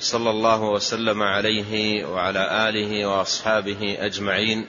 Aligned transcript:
صلى 0.00 0.30
الله 0.30 0.62
وسلم 0.62 1.22
عليه 1.22 2.04
وعلى 2.04 2.68
آله 2.68 3.06
وأصحابه 3.06 3.96
أجمعين. 4.00 4.66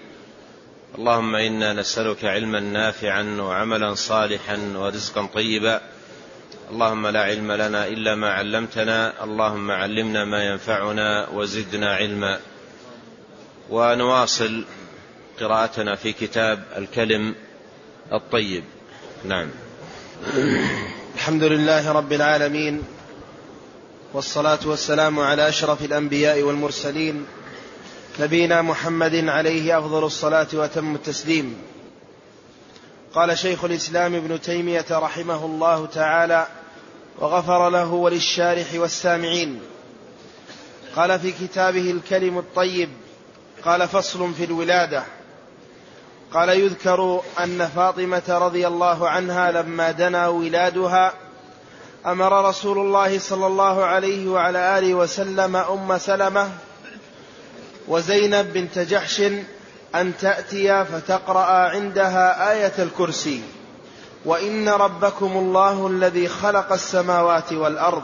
اللهم 0.98 1.36
إنا 1.36 1.74
نسألك 1.74 2.26
علما 2.26 2.60
نافعا 2.60 3.38
وعملا 3.40 3.94
صالحا 3.94 4.58
ورزقا 4.76 5.26
طيبا. 5.26 5.82
اللهم 6.72 7.08
لا 7.08 7.24
علم 7.24 7.52
لنا 7.52 7.88
إلا 7.88 8.16
ما 8.16 8.34
علمتنا. 8.34 9.24
اللهم 9.24 9.72
علمنا 9.72 10.26
ما 10.26 10.44
ينفعنا 10.44 11.30
وزدنا 11.30 11.96
علما. 11.96 12.40
ونواصل 13.70 14.66
قراءتنا 15.40 15.96
في 15.96 16.14
كتاب 16.14 16.64
الكلم 16.78 17.36
الطيب. 18.14 18.64
نعم. 19.26 19.50
الحمد 21.16 21.44
لله 21.44 21.92
رب 21.92 22.14
العالمين. 22.14 22.84
والصلاة 24.14 24.60
والسلام 24.66 25.20
على 25.20 25.50
أشرف 25.50 25.82
الأنبياء 25.82 26.42
والمرسلين 26.42 27.26
نبينا 28.20 28.62
محمد 28.62 29.16
عليه 29.16 29.78
أفضل 29.80 30.04
الصلاة 30.04 30.48
وأتم 30.54 30.96
التسليم. 30.96 31.62
قال 33.14 33.38
شيخ 33.38 33.64
الإسلام 33.64 34.16
ابن 34.16 34.42
تيمية 34.42 34.86
رحمه 34.92 35.46
الله 35.46 35.86
تعالى 35.86 36.48
وغفر 37.20 37.70
له 37.70 37.94
وللشارح 37.94 38.68
والسامعين 38.76 39.62
قال 40.96 41.20
في 41.20 41.32
كتابه 41.32 41.92
الكلم 41.92 42.38
الطيب 42.38 42.90
قال 43.66 43.88
فصل 43.88 44.34
في 44.34 44.44
الولادة 44.44 45.04
قال 46.34 46.50
يذكر 46.50 47.22
أن 47.40 47.68
فاطمة 47.68 48.24
رضي 48.30 48.68
الله 48.68 49.10
عنها 49.10 49.52
لما 49.52 49.92
دنا 49.92 50.28
ولادها 50.28 51.14
أمر 52.06 52.50
رسول 52.50 52.78
الله 52.78 53.20
صلى 53.20 53.48
الله 53.48 53.86
عليه 53.86 54.28
وعلى 54.28 54.80
آله 54.80 54.94
وسلم 54.94 55.56
أم 55.56 55.98
سلمة 55.98 56.52
وزينب 57.88 58.54
بنت 58.54 58.80
جحش 58.80 59.22
أن 59.96 60.18
تاتيا 60.18 60.84
فتقرأ 60.84 61.70
عندها 61.70 62.52
آية 62.52 62.74
الكرسي. 62.84 63.42
وإن 64.26 64.70
ربكم 64.70 65.38
الله 65.38 65.88
الذي 65.88 66.28
خلق 66.28 66.72
السماوات 66.72 67.54
والأرض 67.54 68.04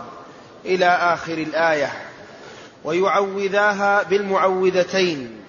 إلى 0.65 0.85
آخر 0.85 1.33
الآية 1.33 1.91
ويعوذاها 2.83 4.03
بالمعوذتين. 4.03 5.41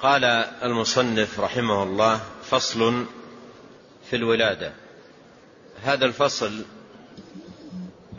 قال 0.00 0.24
المصنف 0.62 1.40
رحمه 1.40 1.82
الله 1.82 2.20
فصل 2.50 3.04
في 4.10 4.16
الولادة. 4.16 4.72
هذا 5.84 6.04
الفصل 6.04 6.64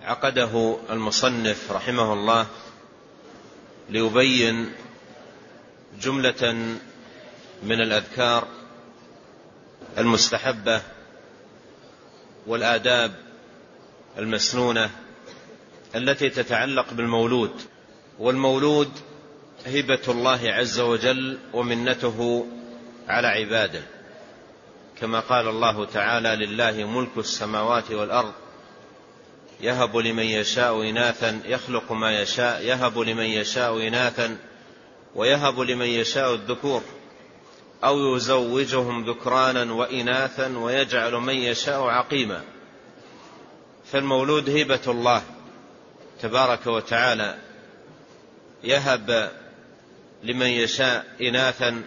عقده 0.10 0.78
المصنف 0.90 1.72
رحمه 1.72 2.14
الله 2.14 2.48
ليبين 3.90 4.72
جملة 6.02 6.54
من 7.64 7.82
الأذكار 7.82 8.48
المستحبة 9.98 10.82
والآداب 12.48 13.16
المسنونة 14.18 14.90
التي 15.96 16.30
تتعلق 16.30 16.94
بالمولود 16.94 17.62
والمولود 18.20 18.92
هبه 19.66 20.02
الله 20.08 20.40
عز 20.44 20.80
وجل 20.80 21.38
ومنته 21.54 22.48
على 23.08 23.28
عباده. 23.28 23.82
كما 25.00 25.20
قال 25.20 25.48
الله 25.48 25.86
تعالى 25.86 26.46
لله 26.46 26.84
ملك 26.88 27.18
السماوات 27.18 27.92
والأرض 27.92 28.34
يهب 29.62 29.98
لمن 29.98 30.24
يشاء 30.24 30.90
إناثا 30.90 31.42
يخلق 31.46 31.92
ما 31.92 32.22
يشاء 32.22 32.62
يهب 32.62 33.00
لمن 33.00 33.26
يشاء 33.26 33.88
إناثا 33.88 34.38
ويهب 35.16 35.60
لمن 35.60 35.86
يشاء 35.86 36.34
الذكور. 36.34 36.82
أو 37.84 38.16
يزوجهم 38.16 39.10
ذكرانا 39.10 39.74
وإناثا 39.74 40.58
ويجعل 40.58 41.14
من 41.14 41.36
يشاء 41.36 41.82
عقيما. 41.82 42.44
فالمولود 43.92 44.50
هبة 44.50 44.82
الله 44.88 45.22
تبارك 46.22 46.68
وتعالى. 46.68 47.38
يهب 48.64 49.32
لمن 50.24 50.48
يشاء 50.48 51.06
إناثا 51.22 51.84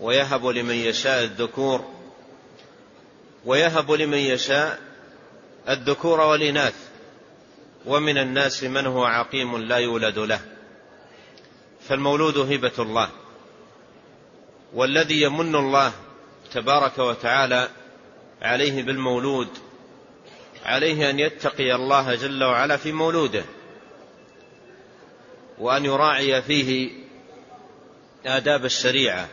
ويهب 0.00 0.46
لمن 0.46 0.74
يشاء 0.74 1.24
الذكور. 1.24 1.84
ويهب 3.44 3.92
لمن 3.92 4.18
يشاء 4.18 4.80
الذكور 5.68 6.20
والإناث. 6.20 6.85
ومن 7.86 8.18
الناس 8.18 8.64
من 8.64 8.86
هو 8.86 9.04
عقيم 9.04 9.56
لا 9.56 9.76
يولد 9.76 10.18
له. 10.18 10.40
فالمولود 11.88 12.38
هبة 12.38 12.72
الله. 12.78 13.08
والذي 14.74 15.22
يمن 15.22 15.54
الله 15.54 15.92
تبارك 16.52 16.98
وتعالى 16.98 17.68
عليه 18.42 18.82
بالمولود 18.82 19.48
عليه 20.64 21.10
أن 21.10 21.18
يتقي 21.18 21.74
الله 21.74 22.14
جل 22.14 22.44
وعلا 22.44 22.76
في 22.76 22.92
مولوده 22.92 23.44
وأن 25.58 25.84
يراعي 25.84 26.42
فيه 26.42 26.90
آداب 28.26 28.64
الشريعة 28.64 29.28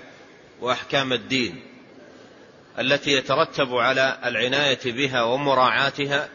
وأحكام 0.62 1.14
الدين 1.14 1.64
التي 2.80 3.12
يترتب 3.12 3.76
على 3.76 4.20
العناية 4.26 4.80
بها 4.86 5.24
ومراعاتها 5.24 6.30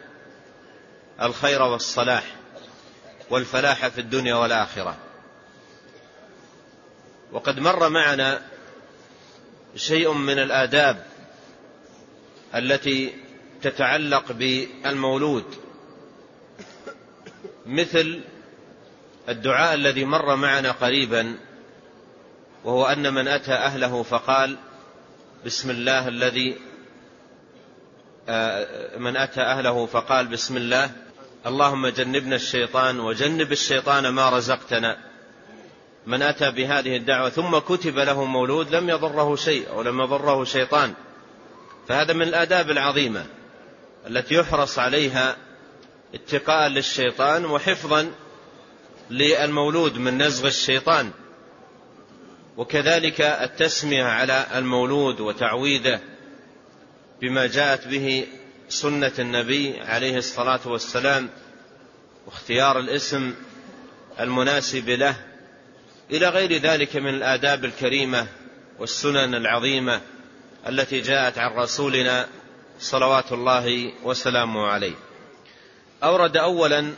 الخير 1.23 1.63
والصلاح 1.63 2.25
والفلاح 3.31 3.89
في 3.89 4.01
الدنيا 4.01 4.35
والآخرة. 4.35 4.97
وقد 7.33 7.61
مر 7.61 7.89
معنا 7.89 8.43
شيء 9.77 10.13
من 10.13 10.39
الآداب 10.39 11.07
التي 12.55 13.15
تتعلق 13.63 14.33
بالمولود 14.33 15.45
مثل 17.67 18.21
الدعاء 19.29 19.75
الذي 19.75 20.05
مر 20.05 20.37
معنا 20.37 20.71
قريبا 20.71 21.39
وهو 22.65 22.87
أن 22.87 23.15
من 23.15 23.29
أتى 23.29 23.53
أهله 23.53 24.03
فقال 24.03 24.57
بسم 25.47 25.71
الله 25.71 26.09
الذي 26.09 26.57
آه، 28.29 28.99
من 28.99 29.17
أتى 29.17 29.41
أهله 29.41 29.87
فقال 29.87 30.27
بسم 30.27 30.57
الله 30.57 30.91
اللهم 31.47 31.87
جنبنا 31.87 32.37
الشيطان 32.37 33.01
وجنب 33.01 33.53
الشيطان 33.53 34.09
ما 34.09 34.31
رزقتنا. 34.31 34.99
من 36.07 36.23
أتى 36.23 36.51
بهذه 36.51 36.97
الدعوة 36.97 37.31
ثم 37.31 37.59
كتب 37.59 37.99
له 37.99 38.25
مولود 38.25 38.75
لم 38.75 38.91
يضره 38.91 39.37
شيء 39.37 39.69
أو 39.71 39.83
لم 39.83 40.01
يضره 40.01 40.45
شيطان. 40.45 40.95
فهذا 41.89 42.13
من 42.13 42.23
الآداب 42.23 42.71
العظيمة 42.71 43.27
التي 44.07 44.35
يحرص 44.35 44.79
عليها 44.79 45.37
اتقاء 46.15 46.69
للشيطان 46.69 47.45
وحفظا 47.45 48.11
للمولود 49.11 49.99
من 49.99 50.23
نزغ 50.23 50.47
الشيطان. 50.47 51.11
وكذلك 52.57 53.21
التسمية 53.21 54.05
على 54.05 54.47
المولود 54.55 55.21
وتعويذه 55.21 56.01
بما 57.21 57.47
جاءت 57.47 57.89
به 57.89 58.27
سنة 58.69 59.13
النبي 59.19 59.81
عليه 59.81 60.17
الصلاة 60.17 60.61
والسلام 60.67 61.31
واختيار 62.27 62.79
الاسم 62.79 63.35
المناسب 64.21 64.89
له 64.89 65.17
إلى 66.11 66.29
غير 66.29 66.53
ذلك 66.53 66.97
من 66.97 67.15
الآداب 67.15 67.65
الكريمة 67.65 68.27
والسنن 68.79 69.35
العظيمة 69.35 70.01
التي 70.69 71.01
جاءت 71.01 71.39
عن 71.39 71.59
رسولنا 71.59 72.29
صلوات 72.81 73.33
الله 73.33 73.93
وسلامه 74.05 74.67
عليه. 74.67 74.95
أورد 76.03 76.37
أولا 76.37 76.93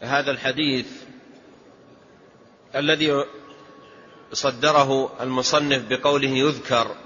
هذا 0.00 0.30
الحديث 0.30 0.86
الذي 2.74 3.24
صدره 4.32 5.22
المصنف 5.22 5.82
بقوله 5.88 6.28
يذكر 6.28 6.96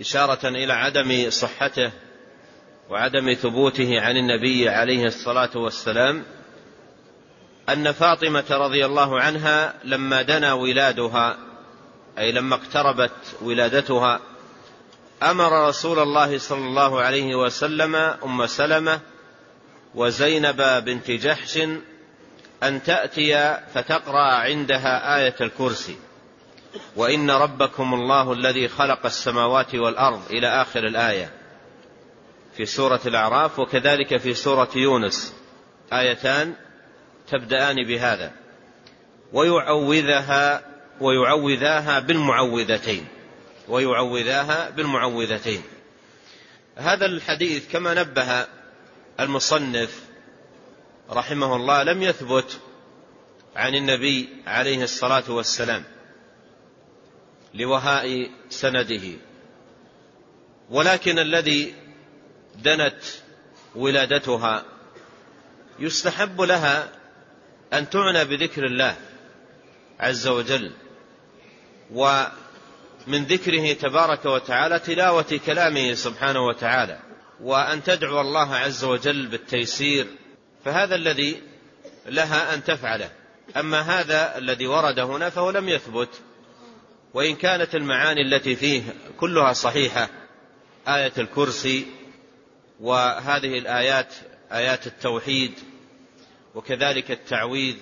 إشارة 0.00 0.48
إلى 0.48 0.72
عدم 0.72 1.30
صحته 1.30 1.92
وعدم 2.92 3.34
ثبوته 3.34 4.00
عن 4.00 4.16
النبي 4.16 4.68
عليه 4.68 5.04
الصلاة 5.04 5.50
والسلام 5.54 6.24
أن 7.68 7.92
فاطمة 7.92 8.44
رضي 8.50 8.86
الله 8.86 9.20
عنها 9.20 9.74
لما 9.84 10.22
دنا 10.22 10.52
ولادها 10.52 11.36
أي 12.18 12.32
لما 12.32 12.54
اقتربت 12.54 13.36
ولادتها 13.42 14.20
أمر 15.22 15.68
رسول 15.68 15.98
الله 15.98 16.38
صلى 16.38 16.58
الله 16.58 17.00
عليه 17.00 17.34
وسلم 17.34 17.94
أم 17.96 18.46
سلمة 18.46 19.00
وزينب 19.94 20.84
بنت 20.84 21.10
جحش 21.10 21.58
أن 22.62 22.82
تأتي 22.82 23.58
فتقرأ 23.74 24.32
عندها 24.34 25.16
آية 25.16 25.36
الكرسي. 25.40 25.96
وإن 26.96 27.30
ربكم 27.30 27.94
الله 27.94 28.32
الذي 28.32 28.68
خلق 28.68 29.06
السماوات 29.06 29.74
والأرض 29.74 30.22
إلى 30.30 30.46
آخر 30.62 30.86
الآية. 30.86 31.41
في 32.56 32.66
سورة 32.66 33.00
الأعراف 33.06 33.58
وكذلك 33.58 34.16
في 34.16 34.34
سورة 34.34 34.68
يونس. 34.76 35.34
آيتان 35.92 36.54
تبدأان 37.30 37.86
بهذا. 37.86 38.32
ويعوذها 39.32 40.62
ويعوذاها 41.00 42.00
بالمعوذتين. 42.00 43.06
ويعوذاها 43.68 44.70
بالمعوذتين. 44.70 45.62
هذا 46.76 47.06
الحديث 47.06 47.72
كما 47.72 47.94
نبه 47.94 48.46
المصنف 49.20 50.02
رحمه 51.10 51.56
الله 51.56 51.82
لم 51.82 52.02
يثبت 52.02 52.60
عن 53.56 53.74
النبي 53.74 54.28
عليه 54.46 54.82
الصلاة 54.82 55.30
والسلام 55.30 55.84
لوهاء 57.54 58.30
سنده. 58.50 59.02
ولكن 60.70 61.18
الذي 61.18 61.74
دنت 62.54 63.02
ولادتها. 63.74 64.64
يستحب 65.78 66.40
لها 66.40 66.88
أن 67.72 67.90
تعنى 67.90 68.24
بذكر 68.24 68.66
الله 68.66 68.96
عز 70.00 70.28
وجل. 70.28 70.72
ومن 71.90 73.24
ذكره 73.24 73.72
تبارك 73.72 74.24
وتعالى 74.24 74.78
تلاوة 74.78 75.40
كلامه 75.46 75.94
سبحانه 75.94 76.46
وتعالى. 76.46 76.98
وأن 77.40 77.82
تدعو 77.82 78.20
الله 78.20 78.54
عز 78.54 78.84
وجل 78.84 79.26
بالتيسير. 79.26 80.06
فهذا 80.64 80.94
الذي 80.94 81.42
لها 82.06 82.54
أن 82.54 82.64
تفعله. 82.64 83.10
أما 83.56 83.80
هذا 83.80 84.38
الذي 84.38 84.66
ورد 84.66 84.98
هنا 84.98 85.30
فهو 85.30 85.50
لم 85.50 85.68
يثبت. 85.68 86.08
وإن 87.14 87.36
كانت 87.36 87.74
المعاني 87.74 88.22
التي 88.22 88.56
فيه 88.56 88.82
كلها 89.20 89.52
صحيحة. 89.52 90.08
آية 90.88 91.12
الكرسي. 91.18 91.86
وهذه 92.82 93.58
الآيات 93.58 94.14
آيات 94.52 94.86
التوحيد 94.86 95.52
وكذلك 96.54 97.10
التعويذ 97.10 97.76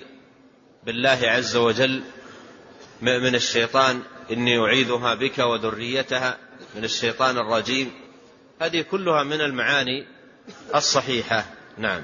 بالله 0.86 1.18
عز 1.22 1.56
وجل 1.56 2.02
من 3.02 3.34
الشيطان 3.34 4.02
إني 4.30 4.58
أعيذها 4.58 5.14
بك 5.14 5.38
وذريتها 5.38 6.36
من 6.76 6.84
الشيطان 6.84 7.38
الرجيم. 7.38 7.90
هذه 8.60 8.82
كلها 8.90 9.22
من 9.22 9.40
المعاني 9.40 10.06
الصحيحة. 10.74 11.44
نعم. 11.78 12.02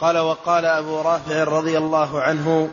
قال 0.00 0.18
وقال 0.18 0.64
أبو 0.64 1.00
رافع 1.00 1.44
رضي 1.44 1.78
الله 1.78 2.20
عنه 2.20 2.72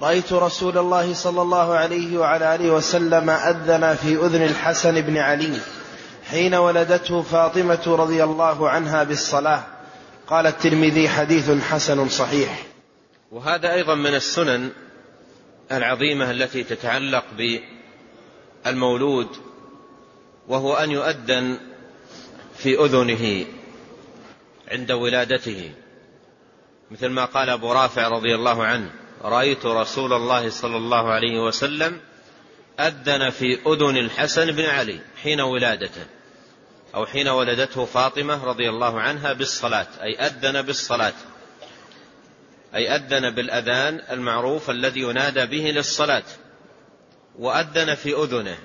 رأيت 0.00 0.32
رسول 0.32 0.78
الله 0.78 1.14
صلى 1.14 1.42
الله 1.42 1.74
عليه 1.74 2.18
وعلى 2.18 2.54
آله 2.54 2.70
وسلم 2.70 3.30
أذن 3.30 3.94
في 3.94 4.16
أذن 4.16 4.42
الحسن 4.42 5.00
بن 5.00 5.16
علي. 5.16 5.60
حين 6.30 6.54
ولدته 6.54 7.22
فاطمة 7.22 7.82
رضي 7.86 8.24
الله 8.24 8.68
عنها 8.68 9.04
بالصلاة. 9.04 9.64
قال 10.26 10.46
الترمذي 10.46 11.08
حديث 11.08 11.50
حسن 11.50 12.08
صحيح. 12.08 12.66
وهذا 13.32 13.72
أيضا 13.74 13.94
من 13.94 14.14
السنن 14.14 14.70
العظيمة 15.72 16.30
التي 16.30 16.64
تتعلق 16.64 17.24
بالمولود 18.64 19.28
وهو 20.48 20.74
أن 20.74 20.90
يؤذن 20.90 21.58
في 22.56 22.84
أذنه 22.84 23.46
عند 24.68 24.92
ولادته. 24.92 25.72
مثل 26.90 27.08
ما 27.08 27.24
قال 27.24 27.50
أبو 27.50 27.72
رافع 27.72 28.08
رضي 28.08 28.34
الله 28.34 28.64
عنه 28.64 28.90
رأيت 29.22 29.66
رسول 29.66 30.12
الله 30.12 30.50
صلى 30.50 30.76
الله 30.76 31.12
عليه 31.12 31.40
وسلم 31.40 32.00
أذن 32.80 33.30
في 33.30 33.58
أذن 33.66 33.96
الحسن 33.96 34.52
بن 34.52 34.64
علي 34.64 35.00
حين 35.22 35.40
ولادته. 35.40 36.06
أو 36.94 37.06
حين 37.06 37.28
ولدته 37.28 37.84
فاطمة 37.84 38.44
رضي 38.44 38.68
الله 38.68 39.00
عنها 39.00 39.32
بالصلاة 39.32 39.86
أي 40.02 40.26
أذن 40.26 40.62
بالصلاة. 40.62 41.14
أي 42.74 42.96
أذن 42.96 43.30
بالأذان 43.30 44.00
المعروف 44.10 44.70
الذي 44.70 45.00
ينادى 45.00 45.46
به 45.46 45.70
للصلاة. 45.70 46.24
وأذن 47.38 47.94
في 47.94 48.14
أذنه. 48.14 48.58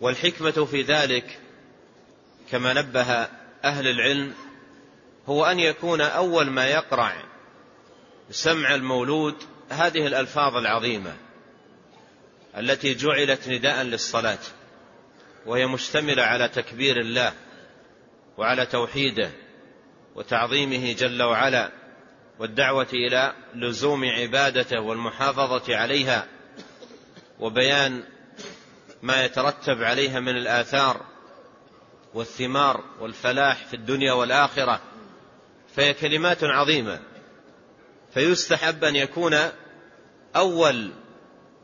والحكمة 0.00 0.64
في 0.64 0.82
ذلك 0.82 1.38
كما 2.50 2.72
نبه 2.72 3.28
أهل 3.64 3.88
العلم 3.88 4.34
هو 5.28 5.44
أن 5.44 5.58
يكون 5.58 6.00
أول 6.00 6.50
ما 6.50 6.66
يقرع 6.66 7.22
سمع 8.30 8.74
المولود 8.74 9.34
هذه 9.70 10.06
الألفاظ 10.06 10.56
العظيمة 10.56 11.16
التي 12.56 12.94
جعلت 12.94 13.48
نداء 13.48 13.82
للصلاة. 13.82 14.38
وهي 15.46 15.66
مشتملة 15.66 16.22
على 16.22 16.48
تكبير 16.48 17.00
الله 17.00 17.32
وعلى 18.36 18.66
توحيده 18.66 19.30
وتعظيمه 20.14 20.92
جل 20.92 21.22
وعلا 21.22 21.70
والدعوة 22.38 22.88
إلى 22.92 23.34
لزوم 23.54 24.04
عبادته 24.04 24.80
والمحافظة 24.80 25.76
عليها 25.76 26.26
وبيان 27.38 28.04
ما 29.02 29.24
يترتب 29.24 29.82
عليها 29.82 30.20
من 30.20 30.36
الآثار 30.36 31.00
والثمار 32.14 32.84
والفلاح 33.00 33.66
في 33.66 33.74
الدنيا 33.74 34.12
والآخرة 34.12 34.80
فهي 35.76 35.94
كلمات 35.94 36.44
عظيمة. 36.44 37.00
فيستحب 38.14 38.84
أن 38.84 38.96
يكون 38.96 39.36
أول 40.36 40.90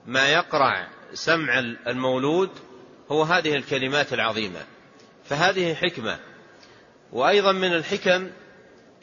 ما 0.06 0.28
يقرع 0.28 0.88
سمع 1.14 1.58
المولود 1.58 2.50
هو 3.12 3.22
هذه 3.22 3.56
الكلمات 3.56 4.12
العظيمة. 4.12 4.64
فهذه 5.24 5.74
حكمة. 5.74 6.18
وأيضا 7.12 7.52
من 7.52 7.72
الحكم 7.72 8.30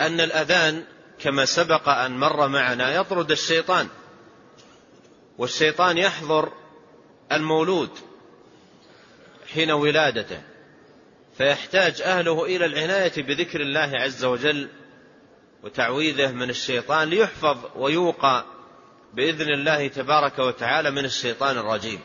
أن 0.02 0.20
الأذان 0.20 0.84
كما 1.20 1.46
سبق 1.46 1.90
أن 1.90 2.20
مر 2.20 2.48
معنا 2.48 2.96
يطرد 2.96 3.32
الشيطان. 3.32 3.88
والشيطان 5.38 5.98
يحضر 5.98 6.52
المولود 7.32 7.90
حين 9.54 9.72
ولادته. 9.72 10.42
فيحتاج 11.38 12.02
أهله 12.02 12.46
إلى 12.46 12.66
العناية 12.66 13.24
بذكر 13.24 13.62
الله 13.62 13.92
عز 13.94 14.26
وجل 14.26 14.70
وتعويذه 15.64 16.32
من 16.32 16.50
الشيطان 16.50 17.10
ليحفظ 17.10 17.58
ويوقى 17.76 18.46
بإذن 19.14 19.54
الله 19.54 19.88
تبارك 19.88 20.40
وتعالى 20.40 20.92
من 20.92 21.06
الشيطان 21.06 21.58
الرجيم. 21.58 22.00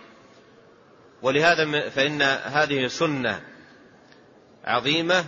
ولهذا 1.23 1.89
فإن 1.89 2.23
هذه 2.23 2.87
سنة 2.87 3.41
عظيمة 4.65 5.25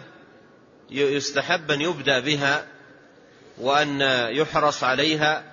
يستحب 0.91 1.71
أن 1.71 1.81
يبدأ 1.81 2.21
بها 2.21 2.67
وأن 3.59 4.01
يحرص 4.31 4.85
عليها 4.85 5.45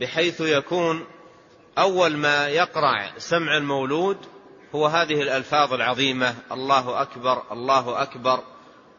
بحيث 0.00 0.40
يكون 0.40 1.06
أول 1.78 2.16
ما 2.16 2.48
يقرع 2.48 3.12
سمع 3.18 3.56
المولود 3.56 4.18
هو 4.74 4.86
هذه 4.86 5.22
الألفاظ 5.22 5.72
العظيمة 5.72 6.34
الله 6.52 7.02
أكبر 7.02 7.42
الله 7.52 8.02
أكبر 8.02 8.42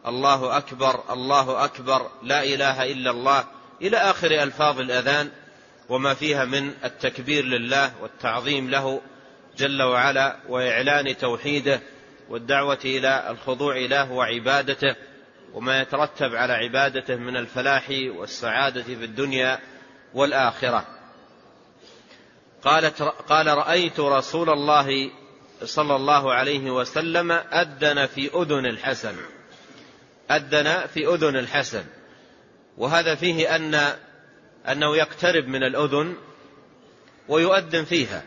الله 0.08 0.58
أكبر 0.58 1.14
الله 1.14 1.66
أكبر 1.66 2.10
لا 2.24 2.44
إله 2.44 2.92
إلا 2.92 3.12
الله 3.12 3.46
إلى 3.82 3.98
آخر 3.98 4.28
ألفاظ 4.28 4.80
الأذان 4.80 5.30
وما 5.90 6.14
فيها 6.14 6.46
من 6.46 6.74
التكبير 6.84 7.46
لله 7.46 7.92
والتعظيم 8.02 8.70
له 8.70 9.02
جل 9.58 9.82
وعلا 9.82 10.38
وإعلان 10.50 11.18
توحيده 11.18 11.82
والدعوة 12.30 12.80
إلى 12.86 13.30
الخضوع 13.30 13.78
له 13.78 14.12
وعبادته 14.12 14.96
وما 15.54 15.82
يترتب 15.82 16.36
على 16.36 16.54
عبادته 16.54 17.16
من 17.16 17.38
الفلاح 17.38 17.90
والسعادة 17.90 18.84
في 18.84 18.94
الدنيا 18.94 19.60
والآخرة. 20.14 20.88
قالت 22.64 23.02
قال 23.02 23.48
رأيت 23.48 24.00
رسول 24.00 24.50
الله 24.50 25.12
صلى 25.64 25.96
الله 25.96 26.34
عليه 26.34 26.72
وسلم 26.72 27.32
أذن 27.32 28.06
في 28.06 28.30
أذن 28.36 28.66
الحسن. 28.66 29.16
أذن 30.32 30.88
في 30.88 31.08
أذن 31.08 31.36
الحسن. 31.36 31.84
وهذا 32.78 33.16
فيه 33.16 33.56
أن 33.56 33.96
أنه 34.72 34.98
يقترب 34.98 35.48
من 35.48 35.64
الأذن 35.64 36.16
ويؤذن 37.28 37.84
فيها. 37.84 38.24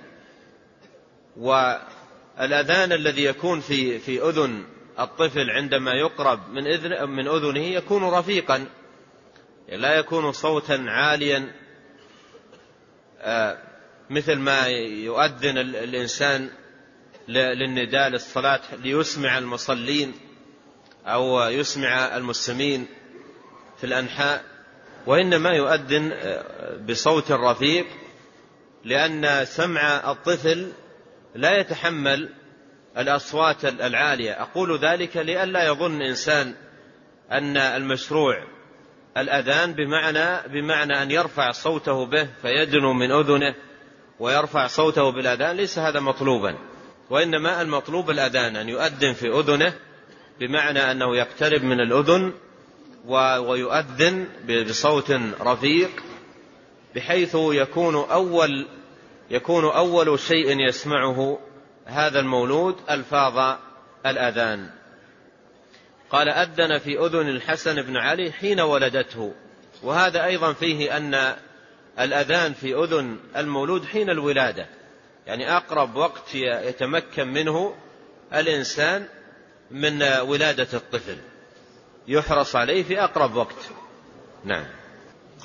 والأذان 1.36 2.92
الذي 2.92 3.24
يكون 3.24 3.60
في 3.60 3.98
في 3.98 4.22
أذن 4.22 4.64
الطفل 5.00 5.50
عندما 5.50 5.92
يقرب 5.92 6.48
من 6.50 6.66
إذن 6.66 7.08
من 7.08 7.28
أذنه 7.28 7.60
يكون 7.60 8.04
رفيقا. 8.04 8.66
لا 9.68 9.98
يكون 9.98 10.32
صوتا 10.32 10.84
عاليا. 10.88 11.52
آه، 13.20 13.58
مثل 14.10 14.34
ما 14.34 14.66
يؤذن 14.66 15.58
الإنسان 15.58 16.50
للنداء 17.28 18.08
للصلاة 18.08 18.60
ليسمع 18.82 19.38
المصلين 19.38 20.14
أو 21.06 21.40
يسمع 21.40 22.16
المسلمين 22.16 22.86
في 23.78 23.84
الأنحاء. 23.84 24.44
وإنما 25.06 25.50
يؤذن 25.50 26.12
بصوت 26.88 27.32
رفيق 27.32 27.86
لأن 28.84 29.44
سمع 29.44 30.10
الطفل 30.10 30.72
لا 31.36 31.60
يتحمل 31.60 32.28
الأصوات 32.98 33.64
العالية. 33.64 34.42
أقول 34.42 34.78
ذلك 34.78 35.16
لئلا 35.16 35.66
يظن 35.66 36.02
إنسان 36.02 36.54
أن 37.32 37.56
المشروع 37.56 38.44
الأذان 39.16 39.72
بمعنى 39.72 40.48
بمعنى 40.48 41.02
أن 41.02 41.10
يرفع 41.10 41.50
صوته 41.50 42.06
به 42.06 42.28
فيدنو 42.42 42.92
من 42.92 43.12
أذنه 43.12 43.54
ويرفع 44.20 44.66
صوته 44.66 45.10
بالأذان. 45.12 45.56
ليس 45.56 45.78
هذا 45.78 46.00
مطلوبا. 46.00 46.58
وإنما 47.10 47.62
المطلوب 47.62 48.10
الأذان 48.10 48.56
أن 48.56 48.68
يؤذن 48.68 49.12
في 49.12 49.28
أذنه 49.28 49.74
بمعنى 50.40 50.90
أنه 50.90 51.16
يقترب 51.16 51.62
من 51.62 51.80
الأذن 51.80 52.32
ويؤذن 53.38 54.26
بصوت 54.68 55.10
رفيق 55.40 55.90
بحيث 56.94 57.34
يكون 57.34 57.94
أول 57.94 58.66
يكون 59.30 59.64
أول 59.64 60.18
شيء 60.18 60.68
يسمعه 60.68 61.38
هذا 61.86 62.20
المولود 62.20 62.76
ألفاظ 62.90 63.58
الأذان. 64.06 64.70
قال 66.10 66.28
أذن 66.28 66.78
في 66.78 66.98
أذن 66.98 67.28
الحسن 67.28 67.82
بن 67.82 67.96
علي 67.96 68.32
حين 68.32 68.60
ولدته. 68.60 69.34
وهذا 69.82 70.24
أيضا 70.24 70.52
فيه 70.52 70.96
أن 70.96 71.36
الأذان 72.00 72.52
في 72.52 72.74
أذن 72.74 73.18
المولود 73.36 73.84
حين 73.84 74.10
الولادة. 74.10 74.66
يعني 75.26 75.56
أقرب 75.56 75.96
وقت 75.96 76.34
يتمكن 76.34 77.28
منه 77.28 77.74
الإنسان 78.34 79.06
من 79.70 80.02
ولادة 80.02 80.68
الطفل. 80.74 81.16
يحرص 82.08 82.56
عليه 82.56 82.82
في 82.82 83.04
أقرب 83.04 83.36
وقت. 83.36 83.70
نعم. 84.44 84.66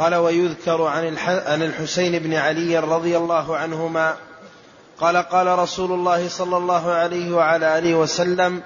قال 0.01 0.15
ويذكر 0.15 0.81
عن 0.81 1.17
عن 1.17 1.61
الحسين 1.61 2.19
بن 2.19 2.33
علي 2.33 2.79
رضي 2.79 3.17
الله 3.17 3.57
عنهما 3.57 4.15
قال 4.99 5.17
قال 5.17 5.59
رسول 5.59 5.91
الله 5.91 6.27
صلى 6.27 6.57
الله 6.57 6.91
عليه 6.91 7.35
وعلى 7.35 7.77
آله 7.77 7.95
وسلم 7.95 8.63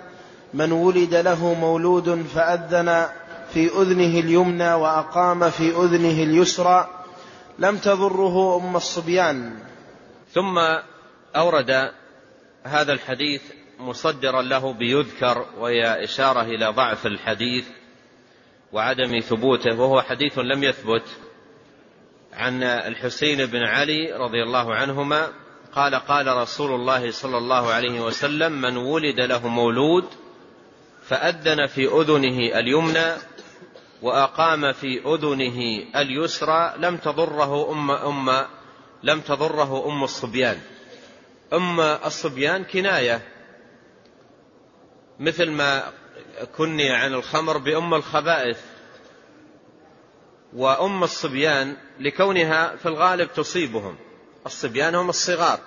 من 0.54 0.72
ولد 0.72 1.15
له 1.15 1.54
مولود 1.54 2.25
فأذن 2.36 3.08
في 3.54 3.68
أذنه 3.68 4.20
اليمنى 4.20 4.74
وأقام 4.74 5.50
في 5.50 5.70
أذنه 5.70 6.24
اليسرى 6.24 6.89
لم 7.60 7.77
تضره 7.77 8.58
أم 8.58 8.75
الصبيان. 8.75 9.60
ثم 10.34 10.58
أورد 11.36 11.92
هذا 12.63 12.94
الحديث 12.94 13.42
مصدرا 13.80 14.42
له 14.42 14.74
بيذكر 14.74 15.46
وهي 15.60 16.04
إشارة 16.04 16.42
إلى 16.42 16.65
ضعف 16.68 17.06
الحديث 17.06 17.65
وعدم 18.74 19.20
ثبوته 19.20 19.80
وهو 19.80 20.01
حديث 20.01 20.39
لم 20.39 20.63
يثبت. 20.63 21.25
عن 22.36 22.63
الحسين 22.63 23.46
بن 23.46 23.63
علي 23.63 24.13
رضي 24.13 24.44
الله 24.44 24.75
عنهما 24.75 25.32
قال 25.75 25.96
قال 25.96 26.27
رسول 26.27 26.72
الله 26.72 27.12
صلى 27.12 27.38
الله 27.38 27.74
عليه 27.74 28.00
وسلم 28.00 28.51
من 28.51 28.77
ولد 28.77 29.20
له 29.20 29.48
مولود 29.48 30.06
فأذن 31.08 31.65
في 31.65 31.88
أذنه 31.88 32.60
اليمنى 32.60 33.13
وأقام 34.01 34.72
في 34.72 35.01
أذنه 35.06 35.86
اليسرى 35.96 36.74
لم 36.77 36.98
تضره 36.98 37.72
أم 37.72 37.92
أم 37.92 38.46
لم 39.04 39.22
تضره 39.22 39.89
أم 39.89 40.04
الصبيان. 40.04 40.58
أم 41.54 41.80
الصبيان 41.80 42.63
كناية 42.63 43.22
مثل 45.20 45.51
ما 45.51 45.84
كني 46.58 46.89
عن 46.89 47.13
الخمر 47.13 47.58
بأم 47.58 47.94
الخبائث. 47.94 48.60
وأم 50.54 51.04
الصبيان 51.04 51.77
لكونها 52.00 52.75
في 52.75 52.86
الغالب 52.86 53.34
تصيبهم. 53.34 53.98
الصبيان 54.46 54.96
هم 54.96 55.10
الصغار 55.10 55.60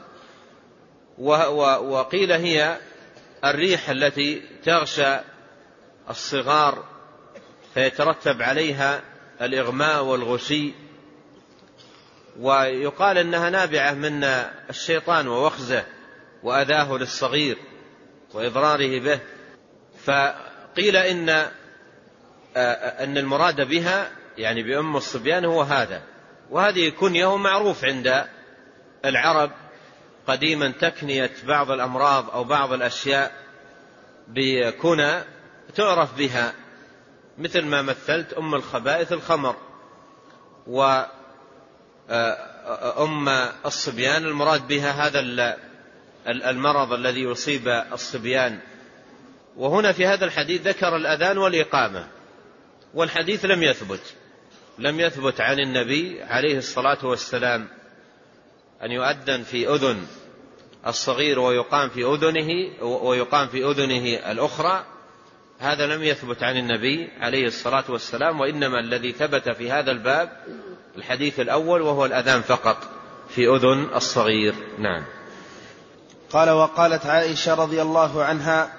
وقيل 1.18 2.32
هي 2.32 2.78
الريح 3.44 3.90
التي 3.90 4.42
تغشى 4.64 5.16
الصغار 6.10 6.84
فيترتب 7.74 8.42
عليها 8.42 9.02
الإغماء 9.42 10.04
والغشي. 10.04 10.72
ويقال 12.40 13.18
إنها 13.18 13.50
نابعة 13.50 13.92
من 13.92 14.24
الشيطان 14.70 15.28
ووخزه 15.28 15.84
وأذاه 16.42 16.92
للصغير 16.92 17.58
وإضراره 18.34 19.00
به. 19.00 19.20
فقيل 20.04 20.96
إن 20.96 21.28
إن 23.00 23.18
المراد 23.18 23.68
بها 23.68 24.10
يعني 24.38 24.62
بأم 24.62 24.96
الصبيان 24.96 25.44
هو 25.44 25.62
هذا. 25.62 26.02
وهذه 26.50 26.88
كنية 26.88 27.36
معروف 27.36 27.84
عند 27.84 28.24
العرب 29.04 29.50
قديما 30.26 30.68
تكنية 30.68 31.30
بعض 31.44 31.70
الأمراض 31.70 32.30
أو 32.30 32.44
بعض 32.44 32.72
الأشياء 32.72 33.32
بكنى 34.28 35.24
تعرف 35.74 36.14
بها 36.18 36.54
مثل 37.38 37.64
ما 37.64 37.82
مثلت 37.82 38.32
أم 38.32 38.54
الخبائث 38.54 39.12
الخمر 39.12 39.56
وأم 40.66 41.18
الصبيان 43.66 44.24
المراد 44.24 44.68
بها 44.68 44.90
هذا 44.90 45.20
المرض 46.26 46.92
الذي 46.92 47.20
يصيب 47.20 47.68
الصبيان. 47.68 48.58
وهنا 49.56 49.92
في 49.92 50.06
هذا 50.06 50.24
الحديث 50.24 50.66
ذكر 50.66 50.96
الأذان 50.96 51.38
والإقامة 51.38 52.08
والحديث 52.94 53.44
لم 53.44 53.62
يثبت. 53.62 54.14
لم 54.78 55.00
يثبت 55.00 55.40
عن 55.40 55.60
النبي 55.60 56.22
عليه 56.22 56.58
الصلاة 56.58 57.06
والسلام 57.06 57.68
أن 58.82 58.90
يؤذن 58.90 59.42
في 59.42 59.68
أذن 59.68 60.06
الصغير 60.86 61.38
ويقام 61.38 61.88
في 61.88 62.04
أذنه 62.04 62.82
ويقام 62.84 63.48
في 63.48 63.64
أذنه 63.64 64.30
الأخرى. 64.30 64.84
هذا 65.58 65.86
لم 65.86 66.02
يثبت 66.02 66.42
عن 66.42 66.56
النبي 66.56 67.10
عليه 67.20 67.46
الصلاة 67.46 67.84
والسلام 67.88 68.40
وإنما 68.40 68.80
الذي 68.80 69.12
ثبت 69.12 69.48
في 69.48 69.70
هذا 69.70 69.90
الباب 69.90 70.30
الحديث 70.96 71.40
الأول 71.40 71.82
وهو 71.82 72.06
الأذان 72.06 72.42
فقط 72.42 72.76
في 73.28 73.48
أذن 73.48 73.88
الصغير. 73.94 74.54
نعم. 74.78 75.04
قال 76.30 76.50
وقالت 76.50 77.06
عائشة 77.06 77.54
رضي 77.54 77.82
الله 77.82 78.24
عنها 78.24 78.72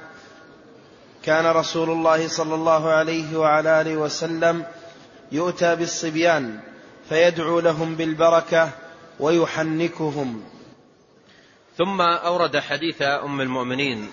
كان 1.24 1.46
رسول 1.46 1.90
الله 1.90 2.28
صلى 2.28 2.56
الله 2.56 2.90
عليه 2.90 3.38
وعلى 3.38 3.82
آله 3.82 3.98
وسلم 3.98 4.66
يؤتى 5.32 5.76
بالصبيان 5.76 6.60
فيدعو 7.10 7.60
لهم 7.60 7.96
بالبركة 7.96 8.72
ويحنكهم. 9.20 10.44
ثم 11.78 12.02
أورد 12.02 12.58
حديث 12.58 13.02
أم 13.02 13.42
المؤمنين 13.42 14.10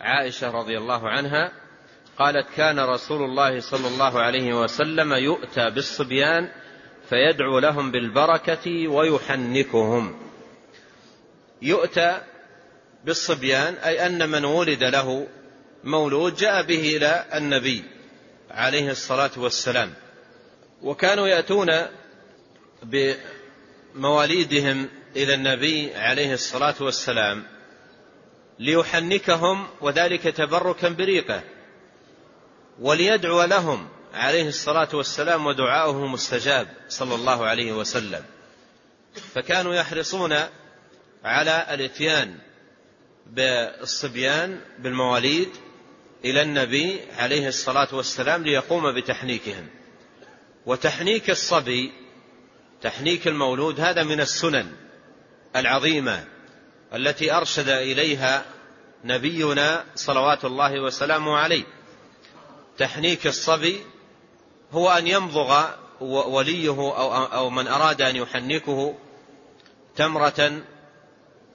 عائشة 0.00 0.50
رضي 0.50 0.78
الله 0.78 1.08
عنها 1.08 1.52
قالت 2.18 2.46
كان 2.56 2.80
رسول 2.80 3.22
الله 3.22 3.60
صلى 3.60 3.88
الله 3.88 4.20
عليه 4.20 4.54
وسلم 4.62 5.12
يؤتى 5.12 5.70
بالصبيان 5.70 6.48
فيدعو 7.08 7.58
لهم 7.58 7.90
بالبركة 7.90 8.88
ويحنكهم. 8.88 10.16
يؤتى 11.62 12.20
بالصبيان 13.04 13.74
أي 13.74 14.06
أن 14.06 14.28
من 14.28 14.44
ولد 14.44 14.84
له 14.84 15.26
مولود 15.84 16.36
جاء 16.36 16.62
به 16.62 16.96
إلى 16.96 17.24
النبي 17.34 17.84
عليه 18.50 18.90
الصلاة 18.90 19.30
والسلام. 19.36 20.05
وكانوا 20.82 21.28
يأتون 21.28 21.72
بمواليدهم 23.94 24.88
إلى 25.16 25.34
النبي 25.34 25.94
عليه 25.94 26.34
الصلاة 26.34 26.74
والسلام 26.80 27.44
ليحنكهم 28.58 29.66
وذلك 29.80 30.22
تبركا 30.22 30.88
بريقه 30.88 31.42
وليدعو 32.80 33.42
لهم 33.42 33.88
عليه 34.14 34.48
الصلاة 34.48 34.88
والسلام 34.94 35.46
ودعاؤه 35.46 36.06
مستجاب 36.06 36.68
صلى 36.88 37.14
الله 37.14 37.46
عليه 37.46 37.72
وسلم. 37.72 38.24
فكانوا 39.34 39.74
يحرصون 39.74 40.36
على 41.24 41.66
الإتيان 41.70 42.38
بالصبيان 43.26 44.60
بالمواليد 44.78 45.48
إلى 46.24 46.42
النبي 46.42 47.00
عليه 47.18 47.48
الصلاة 47.48 47.94
والسلام 47.94 48.42
ليقوم 48.42 48.94
بتحنيكهم. 49.00 49.66
وتحنيك 50.66 51.30
الصبي 51.30 51.92
تحنيك 52.82 53.28
المولود 53.28 53.80
هذا 53.80 54.02
من 54.02 54.20
السنن 54.20 54.72
العظيمة 55.56 56.24
التي 56.94 57.32
أرشد 57.32 57.68
إليها 57.68 58.44
نبينا 59.04 59.84
صلوات 59.94 60.44
الله 60.44 60.80
وسلامه 60.80 61.36
عليه. 61.36 61.64
تحنيك 62.78 63.26
الصبي 63.26 63.80
هو 64.72 64.90
أن 64.90 65.06
يمضغ 65.06 65.70
وليه 66.00 66.92
أو 67.34 67.50
من 67.50 67.68
أراد 67.68 68.02
أن 68.02 68.16
يحنكه 68.16 68.94
تمرة 69.96 70.62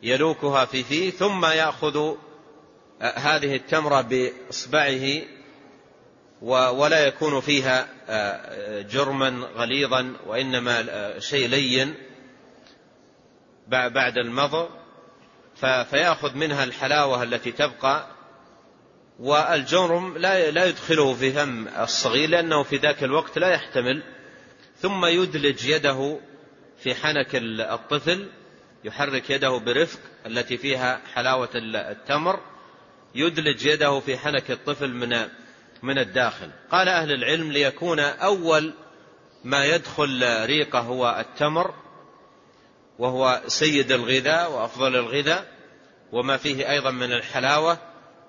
يلوكها 0.03 0.65
في 0.65 0.84
فيه 0.84 1.12
ثم 1.12 1.46
يأخذ 1.46 2.15
هذه 3.01 3.56
التمرة 3.56 4.01
بإصبعه 4.01 5.22
ولا 6.41 7.07
يكون 7.07 7.41
فيها 7.41 7.88
جرما 8.81 9.29
غليظا 9.55 10.13
وإنما 10.27 10.86
شيء 11.19 11.48
لين 11.48 11.95
بعد 13.67 14.17
المضغ 14.17 14.69
فيأخذ 15.62 16.36
منها 16.36 16.63
الحلاوة 16.63 17.24
التي 17.24 17.51
تبقى 17.51 18.07
والجرم 19.19 20.17
لا 20.17 20.51
لا 20.51 20.65
يدخله 20.65 21.13
في 21.13 21.31
فم 21.31 21.67
الصغير 21.67 22.29
لأنه 22.29 22.63
في 22.63 22.77
ذاك 22.77 23.03
الوقت 23.03 23.38
لا 23.38 23.50
يحتمل 23.50 24.03
ثم 24.77 25.05
يدلج 25.05 25.65
يده 25.65 26.19
في 26.77 26.95
حنك 26.95 27.36
الطفل 27.36 28.29
يحرك 28.83 29.29
يده 29.29 29.57
برفق 29.57 30.00
التي 30.25 30.57
فيها 30.57 31.01
حلاوة 31.13 31.50
التمر 31.55 32.39
يدلج 33.15 33.65
يده 33.65 34.00
في 34.00 34.17
حنك 34.17 34.51
الطفل 34.51 34.93
من 34.93 35.29
من 35.83 35.97
الداخل. 35.97 36.51
قال 36.71 36.88
أهل 36.88 37.11
العلم 37.11 37.51
ليكون 37.51 38.00
أول 38.00 38.73
ما 39.43 39.65
يدخل 39.65 40.45
ريقه 40.45 40.79
هو 40.79 41.15
التمر 41.19 41.73
وهو 43.00 43.41
سيد 43.47 43.91
الغذاء 43.91 44.51
وأفضل 44.51 44.95
الغذاء 44.95 45.51
وما 46.11 46.38
فيه 46.38 46.71
أيضا 46.71 46.91
من 46.91 47.13
الحلاوة 47.13 47.77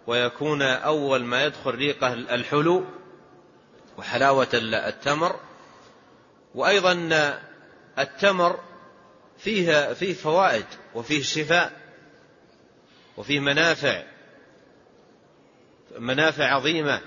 ويكون 0.07 0.63
أول 0.63 1.25
ما 1.25 1.45
يدخل 1.45 1.71
ريقه 1.71 2.13
الحلو 2.13 2.85
وحلاوة 3.99 4.49
التمر. 4.55 5.41
وأيضا 6.55 6.93
التمر 7.99 8.61
فيه 9.39 9.93
فيه 9.93 10.15
فوائد 10.15 10.67
وفيه 10.95 11.23
شفاء 11.23 11.73
وفيه 13.17 13.41
منافع 13.41 14.03
منافع 15.99 16.45
عظيمة. 16.45 17.01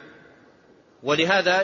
ولهذا 1.06 1.62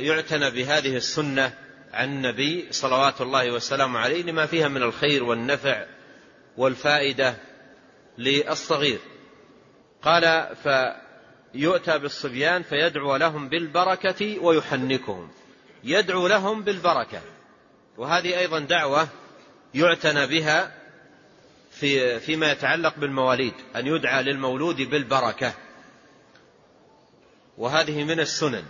يعتنى 0.00 0.50
بهذه 0.50 0.96
السنة 0.96 1.54
عن 1.92 2.08
النبي 2.08 2.68
صلوات 2.70 3.20
الله 3.20 3.50
وسلامه 3.50 3.98
عليه 3.98 4.22
لما 4.22 4.46
فيها 4.46 4.68
من 4.68 4.82
الخير 4.82 5.24
والنفع 5.24 5.86
والفائدة 6.56 7.36
للصغير. 8.18 8.98
قال 10.02 10.56
فيؤتى 10.56 11.98
بالصبيان 11.98 12.62
فيدعو 12.62 13.16
لهم 13.16 13.48
بالبركة 13.48 14.38
ويحنكهم. 14.38 15.30
يدعو 15.84 16.26
لهم 16.26 16.62
بالبركة. 16.62 17.20
وهذه 17.96 18.38
أيضا 18.38 18.58
دعوة 18.58 19.08
يعتنى 19.74 20.26
بها 20.26 20.74
في 21.70 22.20
فيما 22.20 22.52
يتعلق 22.52 22.98
بالمواليد 22.98 23.54
أن 23.76 23.86
يدعى 23.86 24.22
للمولود 24.22 24.76
بالبركة. 24.76 25.54
وهذه 27.58 28.04
من 28.04 28.20
السنن. 28.20 28.64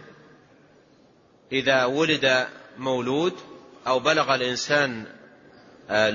إذا 1.53 1.85
ولد 1.85 2.47
مولود 2.79 3.33
أو 3.87 3.99
بلغ 3.99 4.35
الإنسان 4.35 5.07
آه، 5.91 6.11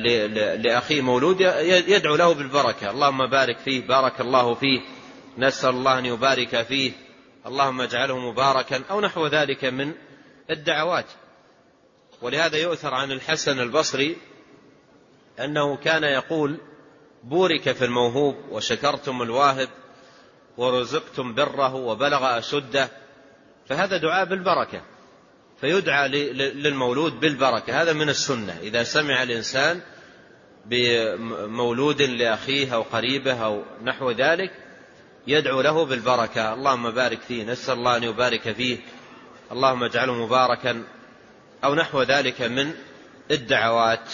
لأخيه 0.55 1.01
مولود 1.01 1.41
يدعو 1.87 2.15
له 2.15 2.33
بالبركة. 2.33 2.91
اللهم 2.91 3.29
بارك 3.29 3.57
فيه 3.57 3.87
بارك 3.87 4.21
الله 4.21 4.53
فيه. 4.53 4.81
نسأل 5.37 5.69
الله 5.69 5.99
أن 5.99 6.05
يبارك 6.05 6.61
فيه. 6.61 6.91
اللهم 7.45 7.81
اجعله 7.81 8.19
مباركا 8.31 8.83
أو 8.89 9.01
نحو 9.01 9.27
ذلك 9.27 9.65
من 9.65 9.93
الدعوات. 10.51 11.05
ولهذا 12.21 12.57
يؤثر 12.57 12.93
عن 12.93 13.11
الحسن 13.11 13.59
البصري 13.59 14.17
أنه 15.39 15.75
كان 15.75 16.03
يقول 16.03 16.57
بورك 17.23 17.71
في 17.71 17.85
الموهوب 17.85 18.35
وشكرتم 18.51 19.21
الواهب 19.21 19.69
ورزقتم 20.57 21.33
بره 21.33 21.75
وبلغ 21.75 22.37
أشده 22.37 22.89
فهذا 23.69 23.97
دعاء 23.97 24.25
بالبركة 24.25 24.81
فيدعى 25.61 26.07
للمولود 26.33 27.19
بالبركة 27.19 27.81
هذا 27.81 27.93
من 27.93 28.09
السنة. 28.09 28.57
إذا 28.61 28.83
سمع 28.83 29.23
الإنسان 29.23 29.81
بمولود 30.65 32.01
لأخيه 32.01 32.75
أو 32.75 32.81
قريبه 32.81 33.45
أو 33.45 33.63
نحو 33.83 34.11
ذلك 34.11 34.51
يدعو 35.27 35.61
له 35.61 35.85
بالبركة. 35.85 36.53
اللهم 36.53 36.91
بارك 36.91 37.21
فيه 37.21 37.43
نسأل 37.43 37.73
الله 37.73 37.97
أن 37.97 38.03
يبارك 38.03 38.51
فيه. 38.51 38.77
اللهم 39.51 39.83
اجعله 39.83 40.13
مباركا 40.25 40.83
أو 41.63 41.75
نحو 41.75 42.01
ذلك 42.01 42.41
من 42.41 42.71
الدعوات. 43.31 44.13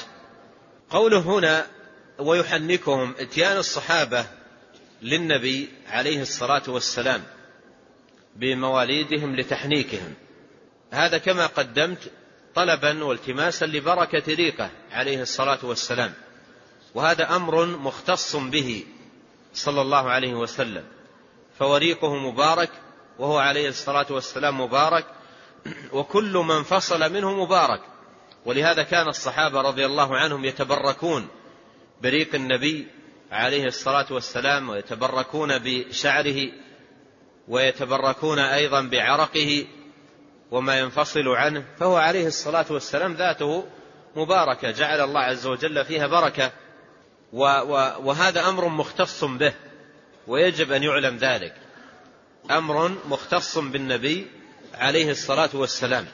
قوله 0.89 1.19
هنا 1.19 1.65
ويحنكهم 2.19 3.15
إتيان 3.19 3.57
الصحابة 3.57 4.25
للنبي 5.01 5.69
عليه 5.87 6.21
الصلاة 6.21 6.63
والسلام 6.67 7.23
بمواليدهم 8.35 9.35
لتحنيكهم. 9.35 10.13
هذا 10.91 11.17
كما 11.17 11.45
قدمت 11.45 12.11
طلبا 12.55 13.03
والتماسا 13.03 13.65
لبركة 13.65 14.35
ريقة 14.35 14.71
عليه 14.91 15.21
الصلاة 15.21 15.59
والسلام. 15.63 16.13
وهذا 16.93 17.35
أمر 17.35 17.65
مختص 17.65 18.35
به 18.35 18.85
صلى 19.53 19.81
الله 19.81 20.09
عليه 20.09 20.33
وسلم. 20.33 20.83
فوريقه 21.59 22.15
مبارك 22.15 22.71
وهو 23.19 23.37
عليه 23.37 23.69
الصلاة 23.69 24.05
والسلام 24.09 24.61
مبارك 24.61 25.05
وكل 25.91 26.33
من 26.33 26.63
فصل 26.63 27.13
منه 27.13 27.43
مبارك. 27.45 27.81
ولهذا 28.45 28.83
كان 28.83 29.07
الصحابة 29.07 29.61
رضي 29.61 29.85
الله 29.85 30.17
عنهم 30.17 30.45
يتبركون 30.45 31.27
بريق 32.01 32.35
النبي 32.35 32.87
عليه 33.31 33.65
الصلاة 33.65 34.05
والسلام 34.11 34.69
ويتبركون 34.69 35.57
بشعره 35.57 36.51
ويتبركون 37.47 38.39
أيضا 38.39 38.81
بعرقه 38.81 39.65
وما 40.51 40.79
ينفصل 40.79 41.27
عنه 41.27 41.65
فهو 41.79 41.95
عليه 41.97 42.27
الصلاة 42.27 42.65
والسلام 42.69 43.13
ذاته 43.13 43.65
مباركة 44.15 44.71
جعل 44.71 45.01
الله 45.01 45.19
عز 45.19 45.47
وجل 45.47 45.85
فيها 45.85 46.07
بركة 46.07 46.51
وهذا 47.33 48.49
أمر 48.49 48.67
مختص 48.67 49.23
به 49.23 49.53
ويجب 50.27 50.71
أن 50.71 50.83
يعلم 50.83 51.17
ذلك. 51.17 51.53
أمر 52.51 52.97
مختص 53.05 53.57
بالنبي 53.57 54.27
عليه 54.73 55.11
الصلاة 55.11 55.49
والسلام. 55.53 56.07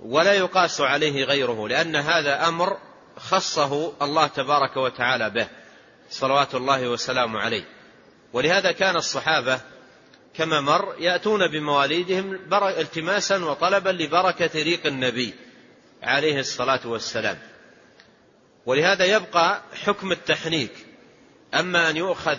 ولا 0.00 0.34
يقاس 0.34 0.80
عليه 0.80 1.24
غيره 1.24 1.68
لأن 1.68 1.96
هذا 1.96 2.48
أمر 2.48 2.78
خصه 3.16 3.92
الله 4.02 4.26
تبارك 4.26 4.76
وتعالى 4.76 5.30
به. 5.30 5.48
صلوات 6.10 6.54
الله 6.54 6.88
وسلامه 6.88 7.40
عليه. 7.40 7.64
ولهذا 8.32 8.72
كان 8.72 8.96
الصحابة 8.96 9.60
كما 10.34 10.60
مر 10.60 10.94
يأتون 10.98 11.50
بمواليدهم 11.50 12.38
التماسا 12.54 13.44
وطلبا 13.44 13.90
لبركة 13.90 14.62
ريق 14.62 14.86
النبي 14.86 15.34
عليه 16.02 16.40
الصلاة 16.40 16.86
والسلام. 16.86 17.38
ولهذا 18.66 19.04
يبقى 19.04 19.62
حكم 19.84 20.12
التحنيك. 20.12 20.72
أما 21.54 21.90
أن 21.90 21.96
يؤخذ 21.96 22.38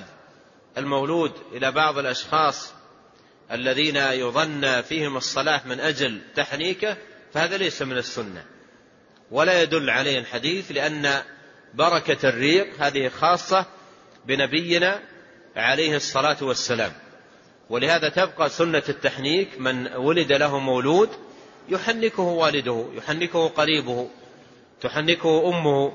المولود 0.77 1.31
إلى 1.53 1.71
بعض 1.71 1.97
الأشخاص 1.97 2.73
الذين 3.51 3.95
يظن 3.95 4.81
فيهم 4.81 5.17
الصلاح 5.17 5.65
من 5.65 5.79
أجل 5.79 6.21
تحنيكه 6.35 6.97
فهذا 7.33 7.57
ليس 7.57 7.81
من 7.81 7.97
السنة. 7.97 8.45
ولا 9.31 9.61
يدل 9.61 9.89
عليه 9.89 10.19
الحديث 10.19 10.71
لأن 10.71 11.23
بركة 11.77 12.29
الريق 12.29 12.67
هذه 12.79 13.09
خاصة 13.09 13.65
بنبينا 14.25 14.99
عليه 15.55 15.95
الصلاة 15.95 16.37
والسلام. 16.41 16.91
ولهذا 17.69 18.09
تبقى 18.09 18.49
سنة 18.49 18.83
التحنيك 18.89 19.59
من 19.59 19.87
ولد 19.95 20.31
له 20.31 20.59
مولود 20.59 21.09
يحنكه 21.69 22.23
والده 22.23 22.85
يحنكه 22.93 23.47
قريبه 23.47 24.09
تحنكه 24.81 25.49
أمه. 25.49 25.93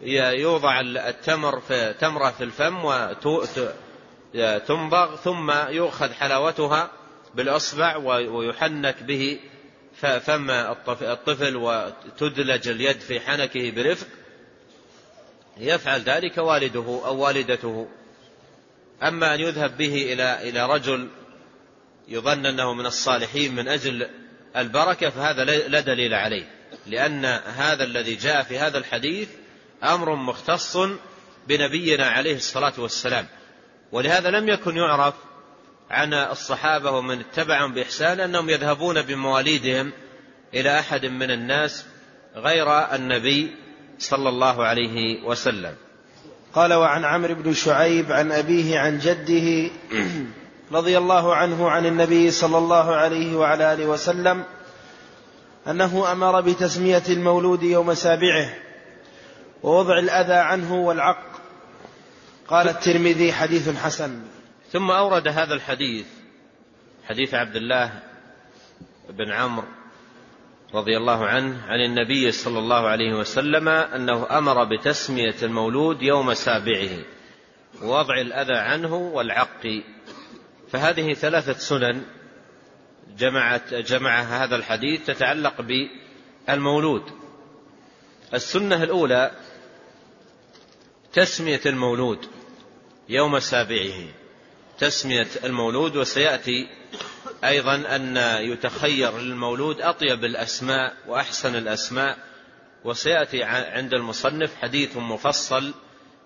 يوضع 0.00 0.80
التمر 0.80 1.60
في 1.60 1.94
تمرة 2.00 2.30
في 2.30 2.44
الفم 2.44 2.84
وتنضغ 4.34 5.16
ثم 5.16 5.50
يؤخذ 5.68 6.12
حلاوتها 6.12 6.90
بالأصبع 7.34 7.96
ويحنك 8.06 9.02
به 9.02 9.40
فم 10.00 10.50
الطفل 11.02 11.56
وتدلج 11.56 12.68
اليد 12.68 13.00
في 13.00 13.20
حنكه 13.20 13.70
برفق. 13.70 14.06
يفعل 15.58 16.00
ذلك 16.00 16.38
والده 16.38 17.00
أو 17.04 17.18
والدته. 17.18 17.88
أما 19.02 19.34
أن 19.34 19.40
يذهب 19.40 19.76
به 19.76 20.12
إلى 20.12 20.48
إلى 20.48 20.66
رجل 20.66 21.08
يظن 22.08 22.46
أنه 22.46 22.74
من 22.74 22.86
الصالحين 22.86 23.54
من 23.54 23.68
أجل 23.68 24.08
البركة 24.56 25.10
فهذا 25.10 25.44
لا 25.44 25.80
دليل 25.80 26.14
عليه 26.14 26.44
لأن 26.86 27.24
هذا 27.44 27.84
الذي 27.84 28.14
جاء 28.14 28.42
في 28.42 28.58
هذا 28.58 28.78
الحديث 28.78 29.28
أمر 29.84 30.14
مختص 30.14 30.76
بنبينا 31.46 32.06
عليه 32.06 32.36
الصلاة 32.36 32.72
والسلام. 32.78 33.26
ولهذا 33.92 34.30
لم 34.30 34.48
يكن 34.48 34.76
يعرف 34.76 35.14
عن 35.90 36.14
الصحابة 36.14 36.90
ومن 36.90 37.20
اتبعهم 37.20 37.74
بإحسان 37.74 38.20
أنهم 38.20 38.50
يذهبون 38.50 39.02
بمواليدهم 39.02 39.92
إلى 40.54 40.78
أحد 40.78 41.06
من 41.06 41.30
الناس 41.30 41.84
غير 42.36 42.94
النبي 42.94 43.65
صلى 43.98 44.28
الله 44.28 44.64
عليه 44.64 45.24
وسلم. 45.24 45.74
قال 46.54 46.74
وعن 46.74 47.04
عمرو 47.04 47.34
بن 47.34 47.52
شعيب 47.52 48.12
عن 48.12 48.32
أبيه 48.32 48.78
عن 48.78 48.98
جده 48.98 49.70
رضي 50.78 50.98
الله 50.98 51.34
عنه 51.34 51.70
عن 51.70 51.86
النبي 51.86 52.30
صلى 52.30 52.58
الله 52.58 52.94
عليه 52.94 53.36
وعلى 53.36 53.72
آله 53.72 53.86
وسلم 53.86 54.44
أنه 55.66 56.12
أمر 56.12 56.40
بتسمية 56.40 57.02
المولود 57.08 57.62
يوم 57.62 57.94
سابعه 57.94 58.54
ووضع 59.62 59.98
الأذى 59.98 60.34
عنه 60.34 60.74
والعق. 60.74 61.26
قال 62.48 62.68
الترمذي 62.68 63.32
حديث 63.32 63.76
حسن. 63.76 64.20
ثم 64.72 64.90
أورد 64.90 65.28
هذا 65.28 65.54
الحديث 65.54 66.06
حديث 67.08 67.34
عبد 67.34 67.56
الله 67.56 68.02
بن 69.10 69.32
عمرو 69.32 69.66
رضي 70.74 70.96
الله 70.96 71.26
عنه 71.26 71.62
عن 71.66 71.80
النبي 71.80 72.32
صلى 72.32 72.58
الله 72.58 72.88
عليه 72.88 73.14
وسلم 73.14 73.68
أنه 73.68 74.38
أمر 74.38 74.64
بتسمية 74.64 75.34
المولود 75.42 76.02
يوم 76.02 76.34
سابعه 76.34 77.04
ووضع 77.82 78.20
الأذى 78.20 78.54
عنه 78.54 78.94
والعق. 78.94 79.82
فهذه 80.68 81.14
ثلاثة 81.14 81.52
سنن 81.52 82.02
جمعت 83.18 83.74
جمعها 83.74 84.44
هذا 84.44 84.56
الحديث 84.56 85.06
تتعلق 85.06 85.54
بالمولود. 86.48 87.02
السنة 88.34 88.82
الأولى 88.82 89.30
تسمية 91.12 91.60
المولود 91.66 92.26
يوم 93.08 93.38
سابعه. 93.38 94.04
تسمية 94.78 95.28
المولود 95.44 95.96
وسيأتي 95.96 96.68
أيضا 97.44 97.74
أن 97.74 98.16
يتخير 98.52 99.18
للمولود 99.18 99.80
أطيب 99.80 100.24
الأسماء 100.24 100.96
وأحسن 101.06 101.56
الأسماء 101.56 102.18
وسيأتي 102.84 103.42
عند 103.42 103.94
المصنف 103.94 104.54
حديث 104.62 104.96
مفصل 104.96 105.74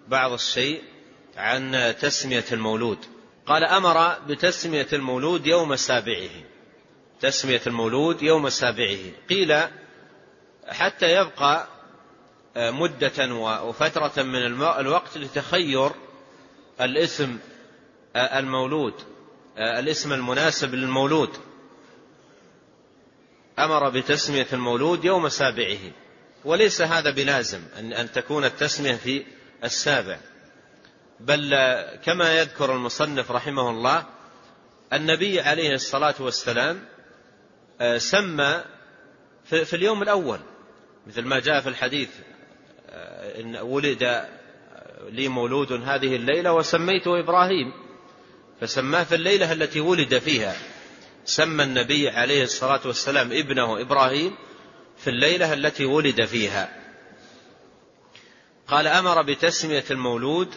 بعض 0.09 0.33
الشيء 0.33 0.83
عن 1.37 1.95
تسمية 2.01 2.45
المولود. 2.53 2.99
قال 3.47 3.65
أمر 3.65 4.19
بتسمية 4.29 4.87
المولود 4.93 5.47
يوم 5.47 5.77
سابعه. 5.77 6.31
تسمية 7.21 7.61
المولود 7.67 8.23
يوم 8.23 8.49
سابعه. 8.49 8.99
قيل 9.31 9.59
حتى 10.69 11.07
يبقى 11.07 11.69
مدة 12.57 13.35
وفترة 13.63 14.23
من 14.23 14.63
الوقت 14.63 15.19
لتخير 15.19 15.91
الاسم 16.81 17.39
المولود. 18.17 18.95
الاسم 19.59 20.13
المناسب 20.13 20.75
للمولود. 20.75 21.31
أمر 23.59 23.89
بتسمية 23.89 24.47
المولود 24.53 25.05
يوم 25.05 25.29
سابعه. 25.29 25.79
وليس 26.45 26.83
هذا 26.83 27.11
بلازم 27.11 27.61
ان 27.79 28.13
تكون 28.13 28.45
التسمية 28.45 28.95
في 28.95 29.25
السابع. 29.65 30.19
بل 31.21 31.55
كما 32.05 32.39
يذكر 32.39 32.75
المصنف 32.75 33.31
رحمه 33.31 33.71
الله 33.71 34.07
النبي 34.93 35.41
عليه 35.41 35.75
الصلاة 35.75 36.15
والسلام 36.21 36.85
آه، 37.81 37.99
سمى 37.99 38.65
في 39.45 39.75
اليوم 39.77 40.03
الأول. 40.03 40.41
مثل 41.07 41.23
ما 41.23 41.41
جاء 41.41 41.61
في 41.61 41.69
الحديث 41.69 42.11
آه، 42.91 43.41
إن 43.41 43.57
ولد 43.57 44.29
لي 45.09 45.29
مولود 45.29 45.73
هذه 45.73 46.17
الليلة 46.17 46.53
وسميته 46.53 47.21
إبراهيم. 47.21 47.90
فسماه 48.61 49.05
في 49.05 49.15
الليلة 49.15 49.53
التي 49.53 49.81
ولد 49.81 50.19
فيها. 50.19 50.57
سمى 51.25 51.65
النبي 51.65 52.09
عليه 52.09 52.43
الصلاة 52.43 52.81
والسلام 52.85 53.33
ابنه 53.33 53.81
إبراهيم 53.81 54.37
في 54.99 55.11
الليلة 55.11 55.53
التي 55.53 55.85
ولد 55.85 56.25
فيها. 56.25 56.77
قال 58.69 58.87
أمر 58.87 59.23
بتسمية 59.23 59.85
المولود 59.91 60.55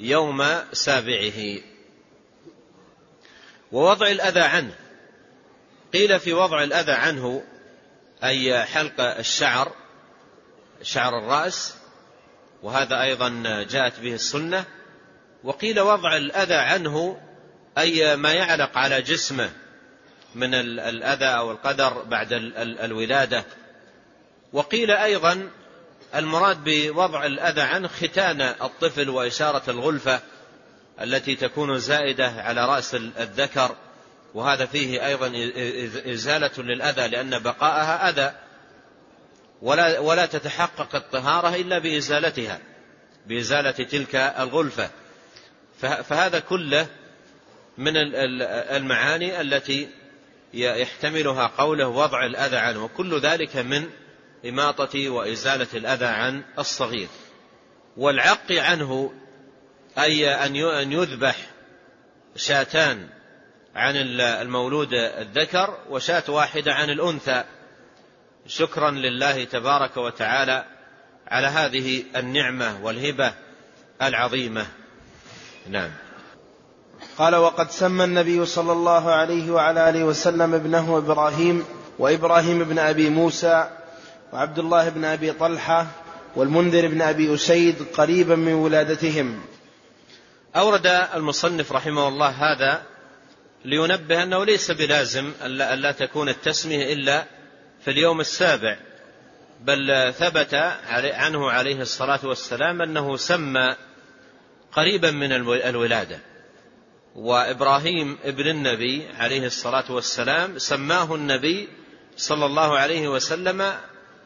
يوم 0.00 0.44
سابعه. 0.72 1.58
ووضع 3.72 4.06
الأذى 4.06 4.40
عنه. 4.40 4.74
قيل 5.92 6.20
في 6.20 6.32
وضع 6.32 6.62
الأذى 6.62 6.92
عنه 6.92 7.44
أي 8.24 8.64
حلق 8.64 9.00
الشعر 9.00 9.72
شعر 10.82 11.18
الرأس 11.18 11.74
وهذا 12.62 13.02
أيضا 13.02 13.28
جاءت 13.70 14.00
به 14.00 14.14
السنة 14.14 14.64
وقيل 15.44 15.80
وضع 15.80 16.16
الأذى 16.16 16.54
عنه 16.54 17.20
أي 17.78 18.16
ما 18.16 18.32
يعلق 18.32 18.78
على 18.78 19.02
جسمه 19.02 19.50
من 20.34 20.54
الأذى 20.54 21.24
أو 21.24 21.50
القدر 21.50 22.02
بعد 22.02 22.28
الولادة. 22.56 23.44
وقيل 24.52 24.90
أيضا 24.90 25.48
المراد 26.14 26.64
بوضع 26.64 27.26
الأذى 27.26 27.60
عنه 27.60 27.88
ختان 27.88 28.40
الطفل 28.40 29.10
وإشارة 29.10 29.70
الغلفة 29.70 30.20
التي 31.00 31.36
تكون 31.36 31.78
زائدة 31.78 32.28
على 32.28 32.66
رأس 32.66 32.94
الذكر. 32.94 33.76
وهذا 34.34 34.66
فيه 34.66 35.06
أيضا 35.06 35.32
إزالة 36.12 36.50
للأذى 36.58 37.08
لأن 37.08 37.38
بقاءها 37.38 38.08
أذى. 38.08 38.32
ولا, 39.62 39.98
ولا 39.98 40.26
تتحقق 40.26 40.94
الطهارة 40.94 41.54
إلا 41.54 41.78
بإزالتها 41.78 42.58
بإزالة 43.26 43.70
تلك 43.70 44.14
الغلفة. 44.14 44.90
فهذا 45.80 46.38
كله 46.38 46.86
من 47.78 47.92
المعاني 48.76 49.40
التي 49.40 49.88
يحتملها 50.54 51.46
قوله 51.46 51.88
وضع 51.88 52.26
الأذى 52.26 52.56
عنه. 52.56 52.84
وكل 52.84 53.20
ذلك 53.20 53.56
من 53.56 53.90
إماطة 54.48 55.08
وإزالة 55.08 55.66
الأذى 55.74 56.06
عن 56.06 56.42
الصغير. 56.58 57.08
والعق 57.96 58.52
عنه 58.52 59.12
أي 59.98 60.28
أن 60.28 60.92
يذبح 60.92 61.36
شاتان 62.36 63.08
عن 63.74 63.96
المولود 64.20 64.94
الذكر 64.94 65.78
وشاة 65.90 66.24
واحدة 66.28 66.72
عن 66.72 66.90
الأنثى. 66.90 67.44
شكرا 68.46 68.90
لله 68.90 69.44
تبارك 69.44 69.96
وتعالى 69.96 70.64
على 71.26 71.46
هذه 71.46 72.04
النعمة 72.16 72.84
والهبة 72.84 73.34
العظيمة. 74.02 74.66
نعم. 75.68 75.90
قال 77.18 77.36
وقد 77.36 77.70
سمى 77.70 78.04
النبي 78.04 78.46
صلى 78.46 78.72
الله 78.72 79.10
عليه 79.10 79.50
وعلى 79.50 79.88
آله 79.88 80.04
وسلم 80.04 80.54
ابنه 80.54 80.98
إبراهيم 80.98 81.64
وإبراهيم 81.98 82.64
بن 82.64 82.78
أبي 82.78 83.10
موسى 83.10 83.70
وعبد 84.32 84.58
الله 84.58 84.88
بن 84.88 85.04
أبي 85.04 85.32
طلحة 85.32 85.86
والمنذر 86.36 86.88
بن 86.88 87.02
أبي 87.02 87.34
أسيد 87.34 87.76
قريبا 87.94 88.36
من 88.36 88.52
ولادتهم. 88.52 89.40
أورد 90.56 90.86
المصنف 91.14 91.72
رحمه 91.72 92.08
الله 92.08 92.28
هذا 92.28 92.82
لينبه 93.64 94.22
أنه 94.22 94.44
ليس 94.44 94.70
بلازم 94.70 95.32
الا 95.44 95.76
لا 95.76 95.92
تكون 95.92 96.28
التسمية 96.28 96.92
إلا 96.92 97.24
في 97.84 97.90
اليوم 97.90 98.20
السابع 98.20 98.76
بل 99.60 100.12
ثبت 100.18 100.54
عنه 100.94 101.50
عليه 101.50 101.80
الصلاة 101.80 102.20
والسلام 102.24 102.82
أنه 102.82 103.16
سمى 103.16 103.76
قريبا 104.72 105.10
من 105.10 105.32
الولادة. 105.32 106.18
وإبراهيم 107.14 108.18
ابن 108.24 108.48
النبي 108.48 109.08
عليه 109.18 109.46
الصلاة 109.46 109.92
والسلام 109.92 110.58
سماه 110.58 111.14
النبي 111.14 111.68
صلى 112.16 112.46
الله 112.46 112.78
عليه 112.78 113.08
وسلم 113.08 113.72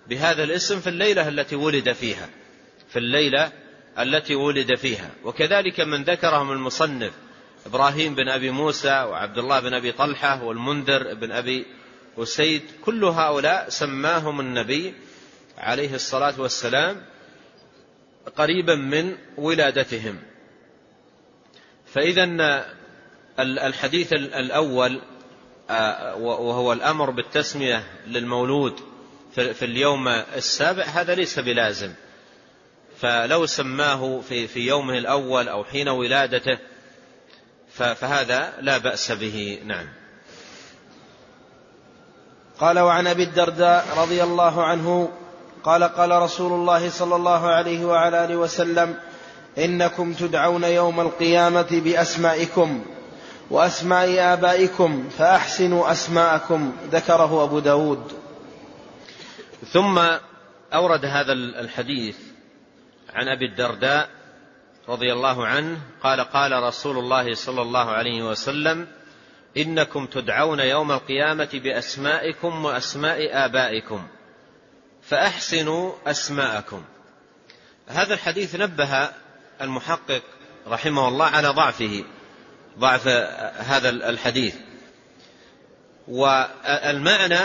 بهذا 0.09 0.45
الاسم 0.45 0.81
في 0.81 0.87
الليلة 0.87 1.29
التي 1.29 1.57
ولد 1.57 1.93
فيها. 1.93 2.29
في 2.89 2.99
الليلة 2.99 3.53
التي 3.99 4.35
ولد 4.35 4.75
فيها. 4.75 5.11
وكذلك 5.25 5.81
من 5.81 6.05
ذكرهم 6.05 6.53
المصنف 6.53 7.13
إبراهيم 7.67 8.15
بن 8.15 8.29
أبي 8.29 8.51
موسى 8.51 8.89
وعبد 8.89 9.39
الله 9.39 9.61
بن 9.61 9.75
أبي 9.75 9.93
طلحة 9.93 10.45
والمنذر 10.45 11.15
بن 11.15 11.33
أبي 11.33 11.67
أسيد 12.19 12.63
كل 12.85 13.05
هؤلاء 13.05 13.69
سماهم 13.69 14.41
النبي 14.41 14.95
عليه 15.59 15.95
الصلاة 15.95 16.41
والسلام 16.41 17.03
قريبا 18.37 18.75
من 18.75 19.17
ولادتهم. 19.37 20.23
فإذا 21.95 22.25
الحديث 23.39 24.13
الأول 24.13 25.01
آه، 25.71 26.17
وهو 26.17 26.73
الأمر 26.73 27.11
بالتسمية 27.11 27.85
للمولود 28.07 28.81
في 29.35 29.65
اليوم 29.65 30.09
السابع 30.09 30.83
هذا 30.83 31.15
ليس 31.15 31.39
بلازم. 31.39 31.95
فلو 33.01 33.47
سماه 33.47 34.21
في 34.29 34.47
في 34.47 34.61
يومه 34.61 34.99
الأول 34.99 35.49
أو 35.49 35.65
حين 35.65 35.89
ولادته 35.89 36.59
فهذا 37.73 38.53
لا 38.61 38.79
بأس 38.79 39.13
به. 39.13 39.61
نعم. 39.65 39.89
قال 42.61 42.79
وعن 42.79 43.07
أبي 43.07 43.23
الدرداء 43.23 43.87
رضي 43.97 44.23
الله 44.23 44.65
عنه 44.65 45.09
قال 45.65 45.85
قال 45.85 46.11
رسول 46.11 46.53
الله 46.53 46.91
صلى 46.91 47.17
الله 47.17 47.47
عليه 47.47 47.85
وعلى 47.85 48.25
آله 48.25 48.37
وسلم 48.37 48.97
إنكم 49.59 50.13
تدعون 50.13 50.65
يوم 50.65 51.01
القيامة 51.01 51.69
بأسمائكم 51.71 52.85
وأسماء 53.51 54.33
آبائكم 54.33 55.09
فأحسنوا 55.19 55.93
أسماءكم 55.93 56.73
ذكره 56.91 57.45
أبو 57.45 57.59
داود. 57.59 58.13
ثم 59.73 59.99
أورد 60.75 61.05
هذا 61.05 61.33
الحديث 61.33 62.17
عن 63.15 63.29
أبي 63.29 63.45
الدرداء 63.45 64.09
رضي 64.89 65.13
الله 65.13 65.47
عنه 65.47 65.79
قال 66.03 66.21
قال 66.21 66.63
رسول 66.63 66.99
الله 66.99 67.35
صلى 67.35 67.63
الله 67.63 67.91
عليه 67.91 68.23
وسلم 68.23 68.87
إنكم 69.57 70.07
تدعون 70.07 70.61
يوم 70.61 70.93
القيامة 70.93 71.49
بأسمائكم 71.53 72.65
وأسماء 72.65 73.45
آبائكم 73.45 74.07
فأحسنوا 75.03 75.93
أسماءكم. 76.07 76.83
هذا 77.89 78.15
الحديث 78.15 78.55
نبه 78.55 79.09
المحقق 79.61 80.23
رحمه 80.67 81.09
الله 81.09 81.27
على 81.27 81.49
ضعفه 81.49 82.05
ضعف 82.79 83.09
هذا 83.59 83.89
الحديث. 83.89 84.55
والمعنى 86.09 87.41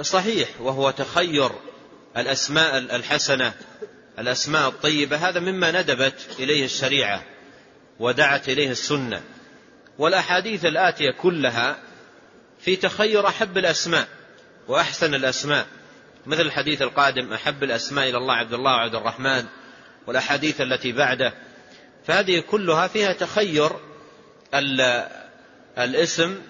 صحيح 0.00 0.48
وهو 0.60 0.90
تخير 0.90 1.50
الأسماء 2.16 2.78
الحسنة 2.78 3.52
الأسماء 4.18 4.68
الطيبة 4.68 5.16
هذا 5.28 5.40
مما 5.40 5.82
ندبت 5.82 6.26
إليه 6.38 6.64
الشريعة 6.64 7.22
ودعت 7.98 8.48
إليه 8.48 8.70
السنة. 8.70 9.22
والأحاديث 9.98 10.64
الآتية 10.64 11.10
كلها 11.10 11.76
في 12.60 12.76
تخير 12.76 13.28
أحب 13.28 13.58
الأسماء 13.58 14.08
وأحسن 14.68 15.14
الأسماء. 15.14 15.66
مثل 16.26 16.40
الحديث 16.40 16.82
القادم 16.82 17.32
أحب 17.32 17.62
الأسماء 17.62 18.08
إلى 18.08 18.18
الله 18.18 18.34
عبد 18.34 18.52
الله 18.52 18.72
وعبد 18.72 18.94
الرحمن. 18.94 19.46
والأحاديث 20.06 20.60
التي 20.60 20.92
بعده 20.92 21.34
فهذه 22.06 22.40
كلها 22.40 22.86
فيها 22.86 23.12
تخير 23.12 23.70
الاسم 25.78 26.42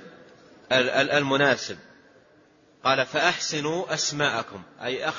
المناسب. 0.73 1.79
قال 2.85 3.07
فأحسنوا 3.07 3.95
أسماءكم. 3.95 4.63
أي 4.83 5.13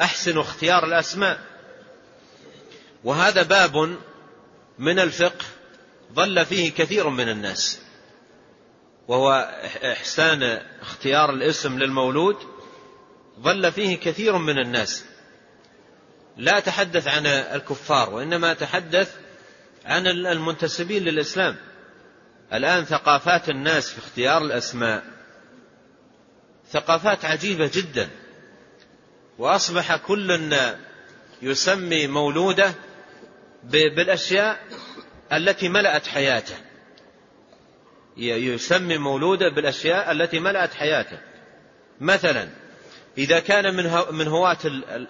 أحسنوا 0.00 0.42
اختيار 0.42 0.84
الأسماء. 0.84 1.40
وهذا 3.04 3.42
باب 3.42 3.96
من 4.78 4.98
الفقه 4.98 5.44
ضل 6.12 6.46
فيه 6.46 6.70
كثير 6.70 7.08
من 7.08 7.28
الناس 7.28 7.80
وهو 9.08 9.54
إحسان 9.92 10.42
اختيار 10.80 11.30
الاسم 11.30 11.78
للمولود 11.78 12.36
ضل 13.40 13.72
فيه 13.72 13.96
كثير 13.96 14.38
من 14.38 14.58
الناس. 14.58 15.04
لا 16.36 16.60
تحدث 16.60 17.08
عن 17.08 17.26
الكفار 17.26 18.10
وإنما 18.14 18.54
تحدث 18.54 19.14
عن 19.84 20.06
المنتسبين 20.06 21.04
للإسلام. 21.04 21.56
الآن 22.52 22.84
ثقافات 22.84 23.48
الناس 23.48 23.90
في 23.90 23.98
اختيار 23.98 24.42
الأسماء 24.42 25.04
ثقافات 26.70 27.24
عجيبة 27.24 27.70
جدا. 27.74 28.08
وأصبح 29.38 29.96
كل 29.96 30.54
يسمي 31.42 32.06
مولوده 32.06 32.74
بالأشياء 33.64 34.60
التي 35.32 35.68
ملأت 35.68 36.06
حياته. 36.06 36.56
يسمي 38.16 38.98
مولوده 38.98 39.48
بالأشياء 39.48 40.12
التي 40.12 40.40
ملأت 40.40 40.74
حياته. 40.74 41.18
مثلا 42.00 42.48
إذا 43.18 43.40
كان 43.40 43.74
من 44.12 44.28
هواة 44.28 44.58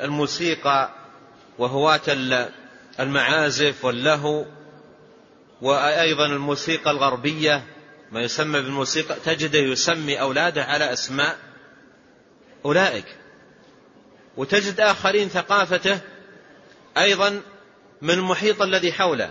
الموسيقى 0.01 1.02
وهواة 1.59 2.01
المعازف 3.01 3.85
واللهو 3.85 4.45
وأيضا 5.63 6.27
الموسيقى 6.27 6.91
الغربية 6.91 7.65
ما 8.13 8.21
يسمى 8.21 8.61
بالموسيقى 8.61 9.17
تجده 9.25 9.59
يسمي 9.59 10.21
أولاده 10.21 10.65
على 10.65 10.93
أسماء 10.93 11.39
أولئك. 12.65 13.05
وتجد 14.37 14.81
آخرين 14.81 15.29
ثقافته 15.29 16.01
أيضا 16.99 17.41
من 18.03 18.11
المحيط 18.11 18.63
الذي 18.63 18.93
حوله. 18.93 19.31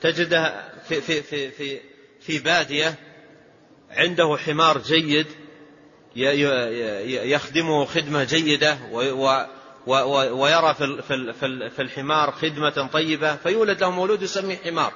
تجده 0.00 0.64
في, 0.88 1.00
في, 1.00 1.22
في, 1.22 1.50
في, 1.50 1.80
في 2.20 2.38
بادية 2.38 2.94
عنده 3.90 4.36
حمار 4.36 4.78
جيد 4.78 5.26
يخدمه 7.06 7.84
خدمة 7.84 8.24
جيدة 8.24 8.78
ويرى 9.86 10.74
في 11.70 11.80
الحمار 11.82 12.32
خدمة 12.32 12.88
طيبة 12.92 13.36
فيولد 13.36 13.80
له 13.80 13.90
مولود 13.90 14.22
يسميه 14.22 14.56
حمار. 14.56 14.92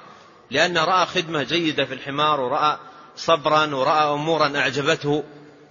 لأن 0.51 0.79
رأى 0.79 1.07
خدمة 1.07 1.43
جيدة 1.43 1.85
في 1.85 1.95
الحمار 1.95 2.41
ورأى 2.41 2.79
صبرا 3.17 3.75
ورأى 3.75 4.15
أمورا 4.15 4.59
أعجبته. 4.59 5.25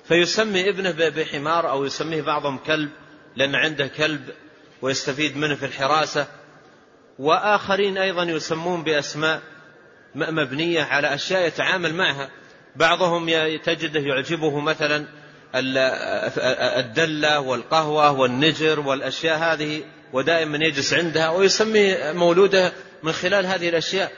فيسمي 0.07 0.69
ابنه 0.69 1.09
بحمار 1.09 1.69
أو 1.69 1.85
يسميه 1.85 2.21
بعضهم 2.21 2.57
كلب 2.57 2.89
لأن 3.35 3.55
عنده 3.55 3.87
كلب 3.87 4.29
ويستفيد 4.81 5.37
منه 5.37 5.55
في 5.55 5.65
الحراسة. 5.65 6.27
وآخرين 7.19 7.97
أيضا 7.97 8.23
يسمون 8.23 8.83
بأسماء 8.83 9.41
مبنية 10.15 10.83
على 10.83 11.13
أشياء 11.13 11.47
يتعامل 11.47 11.93
معها. 11.95 12.29
بعضهم 12.75 13.29
تجده 13.57 13.99
يعجبه 13.99 14.59
مثلا 14.59 15.05
الدلة 15.55 17.39
والقهوة 17.39 18.11
والنجر 18.11 18.79
والأشياء 18.79 19.37
هذه 19.37 19.83
ودائما 20.13 20.57
يجلس 20.57 20.93
عندها 20.93 21.29
ويسمي 21.29 21.95
مولوده 22.13 22.73
من 23.03 23.11
خلال 23.11 23.45
هذه 23.45 23.69
الأشياء. 23.69 24.11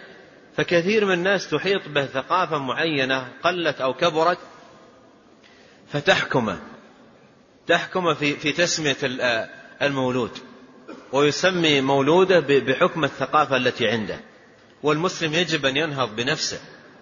فكثير 0.57 1.05
من 1.05 1.13
الناس 1.13 1.49
تحيط 1.49 1.87
به 1.87 2.05
ثقافة 2.05 2.57
معينة 2.57 3.27
قلت 3.43 3.81
أو 3.81 3.93
كبرت 3.93 4.37
فتحكمه 5.93 6.59
تحكم 7.67 8.13
في 8.13 8.35
في 8.35 8.51
تسمية 8.51 8.97
المولود 9.81 10.31
ويسمي 11.11 11.81
مولوده 11.81 12.39
بحكم 12.39 13.03
الثقافة 13.03 13.57
التي 13.57 13.87
عنده. 13.87 14.19
والمسلم 14.83 15.33
يجب 15.33 15.65
أن 15.65 15.77
ينهض 15.77 16.15
بنفسه 16.15 16.59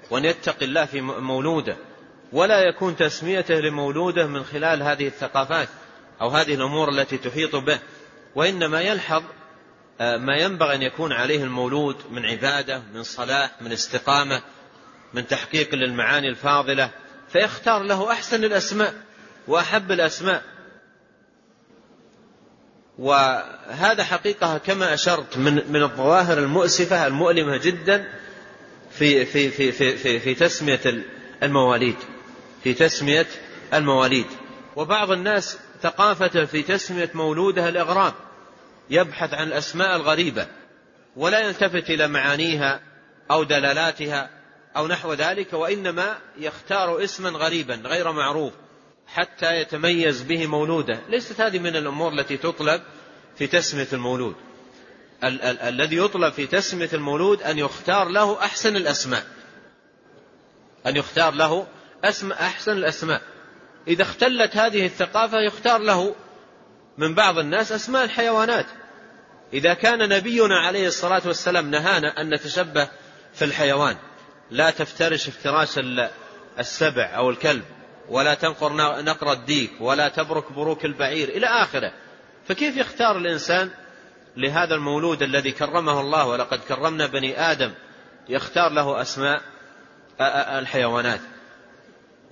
وأن 0.10 0.26
يتقي 0.26 0.66
الله 0.66 0.86
في 0.86 1.02
مولوده. 1.02 1.78
ولا 2.34 2.60
يكون 2.60 2.96
تسميته 2.96 3.56
لمولوده 3.56 4.28
من 4.28 4.44
خلال 4.44 4.84
هذه 4.84 5.08
الثقافات 5.08 5.70
أو 6.22 6.30
هذه 6.30 6.54
الأمور 6.54 6.90
التي 6.90 7.18
تحيط 7.18 7.56
به 7.56 7.80
وإنما 8.36 8.82
يلحظ 8.82 9.24
آه، 10.02 10.18
ما 10.18 10.38
ينبغي 10.38 10.76
أن 10.76 10.82
يكون 10.82 11.14
عليه 11.14 11.44
المولود 11.44 11.96
من 12.12 12.26
عبادة 12.26 12.82
من 12.94 13.04
صلاح 13.04 13.52
من 13.62 13.72
استقامة 13.72 14.42
من 15.14 15.28
تحقيق 15.28 15.76
للمعاني 15.76 16.30
الفاضلة 16.30 16.90
فيختار 17.30 17.84
له 17.84 18.12
أحسن 18.12 18.44
الأسماء 18.44 18.94
وأحب 19.48 19.92
الأسماء. 19.92 20.44
وهذا 23.00 24.04
حقيقة 24.04 24.58
كما 24.58 24.94
أشرت 24.94 25.38
من 25.38 25.72
من 25.72 25.84
الظواهر 25.84 26.38
المؤسفة 26.38 27.08
المؤلمة 27.08 27.58
جدا 27.58 28.14
في 28.92 29.26
في 29.26 29.50
في 29.50 29.72
في 29.72 29.98
في, 29.98 30.20
في 30.20 30.36
تسمية 30.36 31.04
المواليد. 31.44 31.96
في 32.64 32.74
تسمية 32.74 33.28
المواليد. 33.74 34.26
وبعض 34.76 35.12
الناس 35.12 35.58
ثقافة 35.82 36.46
في 36.46 36.62
تسمية 36.62 37.12
مولوده 37.14 37.70
الإغراب 37.70 38.14
يبحث 38.90 39.34
عن 39.34 39.48
الأسماء 39.48 39.96
الغريبة 39.96 40.48
ولا 41.16 41.40
يلتفت 41.40 41.90
إلى 41.90 42.08
معانيها 42.08 42.82
أو 43.32 43.44
دلالاتها 43.44 44.30
أو 44.78 44.88
نحو 44.88 45.14
ذلك 45.14 45.54
وإنما 45.54 46.18
يختار 46.38 47.04
اسما 47.04 47.30
غريبا 47.30 47.76
غير 47.76 48.12
معروف 48.12 48.54
حتى 49.08 49.56
يتميز 49.62 50.22
به 50.22 50.48
مولوده. 50.48 51.00
ليست 51.10 51.42
هذه 51.42 51.60
من 51.60 51.76
الأمور 51.76 52.14
التي 52.14 52.38
تطلب 52.38 52.82
في 53.38 53.48
تسمية 53.48 53.88
المولود. 53.94 54.36
ال- 55.24 55.42
ال- 55.42 55.60
الذي 55.60 55.98
يطلب 55.98 56.34
في 56.34 56.48
تسمية 56.48 56.90
المولود 56.94 57.42
أن 57.42 57.58
يختار 57.60 58.10
له 58.10 58.40
أحسن 58.44 58.76
الأسماء. 58.76 59.24
أن 60.88 60.96
يختار 60.98 61.34
له 61.34 61.68
أسماء 62.04 62.42
أحسن 62.42 62.72
الأسماء. 62.72 63.22
إذا 63.88 64.04
اختلت 64.04 64.58
هذه 64.58 64.86
الثقافة 64.86 65.40
يختار 65.40 65.82
له 65.82 66.16
من 66.98 67.16
بعض 67.16 67.38
الناس 67.38 67.72
أسماء 67.72 68.04
الحيوانات. 68.04 68.66
إذا 69.54 69.74
كان 69.74 70.10
نبينا 70.10 70.60
عليه 70.60 70.88
الصلاة 70.88 71.22
والسلام 71.26 71.72
نهانا 71.72 72.22
أن 72.22 72.34
نتشبه 72.34 72.88
في 73.34 73.46
الحيوان 73.46 73.96
لا 74.52 74.70
تفترش 74.70 75.28
افتراش 75.28 75.80
السبع 76.60 77.16
أو 77.16 77.30
الكلب 77.30 77.64
ولا 78.10 78.34
تنقر 78.34 79.02
نقر 79.02 79.32
الديك 79.32 79.72
ولا 79.82 80.10
تبرك 80.10 80.52
بروك 80.52 80.86
البعير 80.86 81.30
إلى 81.30 81.48
آخره. 81.48 81.94
فكيف 82.48 82.78
يختار 82.78 83.18
الإنسان 83.18 83.70
لهذا 84.38 84.76
المولود 84.76 85.24
الذي 85.24 85.52
كرمه 85.52 86.02
الله 86.02 86.28
ولقد 86.28 86.60
كرمنا 86.60 87.08
بني 87.08 87.52
آدم 87.52 87.72
يختار 88.30 88.72
له 88.72 89.02
أسماء 89.02 89.42
الحيوانات. 90.60 91.20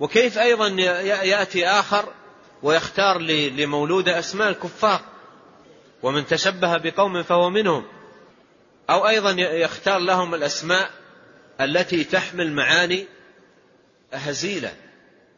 وكيف 0.00 0.38
أيضا 0.38 0.68
يأتي 0.68 1.66
آخر 1.66 2.12
ويختار 2.62 3.18
لمولود 3.20 4.08
أسماء 4.08 4.48
الكفار 4.48 5.00
ومن 6.02 6.26
تشبه 6.26 6.76
بقوم 6.76 7.22
فهو 7.22 7.50
منهم 7.50 7.84
أو 8.90 9.08
أيضا 9.08 9.30
يختار 9.40 9.98
لهم 9.98 10.34
الأسماء 10.34 10.90
التي 11.60 12.04
تحمل 12.04 12.52
معاني 12.52 13.06
هزيلة 14.12 14.72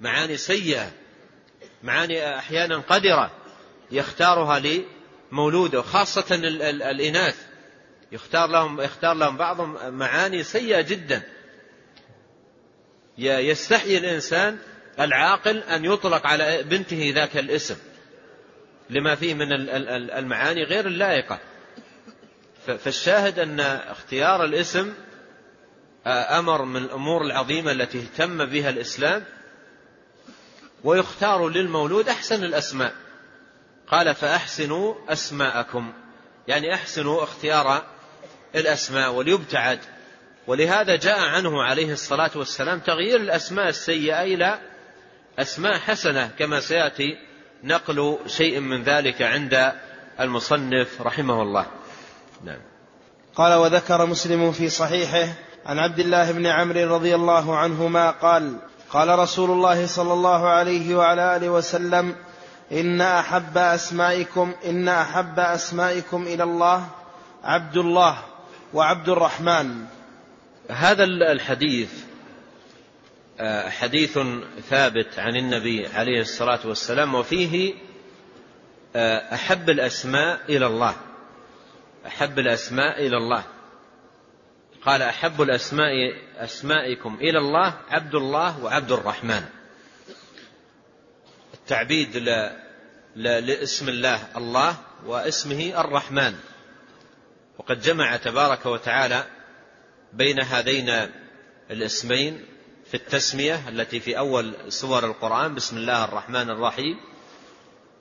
معاني 0.00 0.36
سيئة 0.36 0.90
معاني 1.82 2.38
أحيانا 2.38 2.76
قدرة 2.78 3.30
يختارها 3.90 4.58
مولوده 5.32 5.82
خاصة 5.82 6.24
الإناث. 6.90 7.36
يختار 8.12 8.48
لهم 8.48 8.80
يختار 8.80 9.14
لهم 9.14 9.36
بعضهم 9.36 9.94
معاني 9.94 10.42
سيئة 10.42 10.80
جدا. 10.80 11.22
يستحيي 13.20 13.98
الإنسان 13.98 14.58
العاقل 15.00 15.58
أن 15.58 15.84
يطلق 15.84 16.26
على 16.26 16.62
بنته 16.62 17.12
ذاك 17.14 17.36
الاسم 17.36 17.76
لما 18.90 19.14
فيه 19.14 19.34
من 19.34 19.52
المعاني 20.10 20.64
غير 20.64 20.86
اللائقة. 20.86 21.38
فالشاهد 22.66 23.38
أن 23.38 23.60
اختيار 23.60 24.44
الاسم 24.44 24.92
أمر 26.06 26.64
من 26.64 26.76
الأمور 26.76 27.22
العظيمة 27.22 27.72
التي 27.72 27.98
اهتم 27.98 28.44
بها 28.44 28.70
الإسلام 28.70 29.24
ويختار 30.84 31.48
للمولود 31.48 32.08
أحسن 32.08 32.44
الأسماء. 32.44 32.94
قال 33.88 34.14
فأحسنوا 34.14 34.94
أسماءكم. 35.08 35.92
يعني 36.48 36.74
أحسنوا 36.74 37.22
اختيار 37.22 37.84
الأسماء 38.54 39.12
وليبتعد. 39.12 39.80
ولهذا 40.46 40.96
جاء 40.96 41.20
عنه 41.20 41.62
عليه 41.62 41.92
الصلاة 41.92 42.30
والسلام 42.36 42.78
تغيير 42.78 43.20
الأسماء 43.20 43.68
السيئة 43.68 44.22
إلى 44.22 44.58
أسماء 45.38 45.78
حسنة 45.78 46.30
كما 46.38 46.60
سيأتي 46.60 47.18
نقل 47.64 48.18
شيء 48.26 48.60
من 48.60 48.82
ذلك 48.82 49.22
عند 49.22 49.72
المصنف 50.20 51.02
رحمه 51.02 51.42
الله. 51.42 51.66
نعم. 52.44 52.60
قال 53.34 53.54
وذكر 53.54 54.06
مسلم 54.06 54.52
في 54.52 54.68
صحيحه 54.68 55.32
عن 55.66 55.78
عبد 55.78 55.98
الله 55.98 56.32
بن 56.32 56.46
عمرو 56.46 56.94
رضي 56.94 57.14
الله 57.14 57.56
عنهما 57.56 58.10
قال 58.10 58.56
قال 58.90 59.18
رسول 59.18 59.50
الله 59.50 59.86
صلى 59.86 60.12
الله 60.12 60.48
عليه 60.48 60.94
وعلى 60.94 61.36
آله 61.36 61.48
وسلم 61.50 62.16
إن 62.72 63.00
أحب 63.00 63.58
أسمائكم 63.58 64.54
إن 64.64 64.88
أحب 64.88 65.38
أسمائكم 65.38 66.22
إلى 66.22 66.42
الله 66.42 66.86
عبد 67.44 67.76
الله 67.76 68.18
وعبد 68.74 69.08
الرحمن. 69.08 69.86
هذا 70.70 71.04
الحديث 71.04 71.90
آه، 73.40 73.68
حديث 73.68 74.18
ثابت 74.70 75.18
عن 75.18 75.36
النبي 75.36 75.86
عليه 75.86 76.20
الصلاة 76.20 76.60
والسلام 76.64 77.14
وفيه 77.14 77.74
آه، 78.96 79.34
أحب 79.34 79.70
الأسماء 79.70 80.40
إلى 80.48 80.66
الله. 80.66 80.96
أحب 82.06 82.38
الأسماء 82.38 83.06
إلى 83.06 83.16
الله. 83.16 83.44
قال 84.82 85.02
أحب 85.02 85.42
الأسماء 85.42 85.92
أسمائكم 86.36 87.14
إلى 87.20 87.38
الله 87.38 87.74
عبد 87.88 88.14
الله 88.14 88.64
وعبد 88.64 88.92
الرحمن. 88.92 89.44
التعبيد 91.54 92.16
لاسم 93.16 93.88
الله 93.88 94.20
الله 94.36 94.76
واسمه 95.06 95.80
الرحمن. 95.80 96.34
وقد 97.58 97.80
جمع 97.80 98.16
تبارك 98.16 98.66
وتعالى 98.66 99.24
بين 100.12 100.42
هذين 100.42 100.90
الاسمين 101.70 102.44
في 102.90 102.94
التسمية 102.94 103.68
التي 103.68 104.00
في 104.00 104.18
أول 104.18 104.54
سور 104.68 105.04
القرآن 105.04 105.54
بسم 105.54 105.76
الله 105.76 106.04
الرحمن 106.04 106.50
الرحيم. 106.50 107.00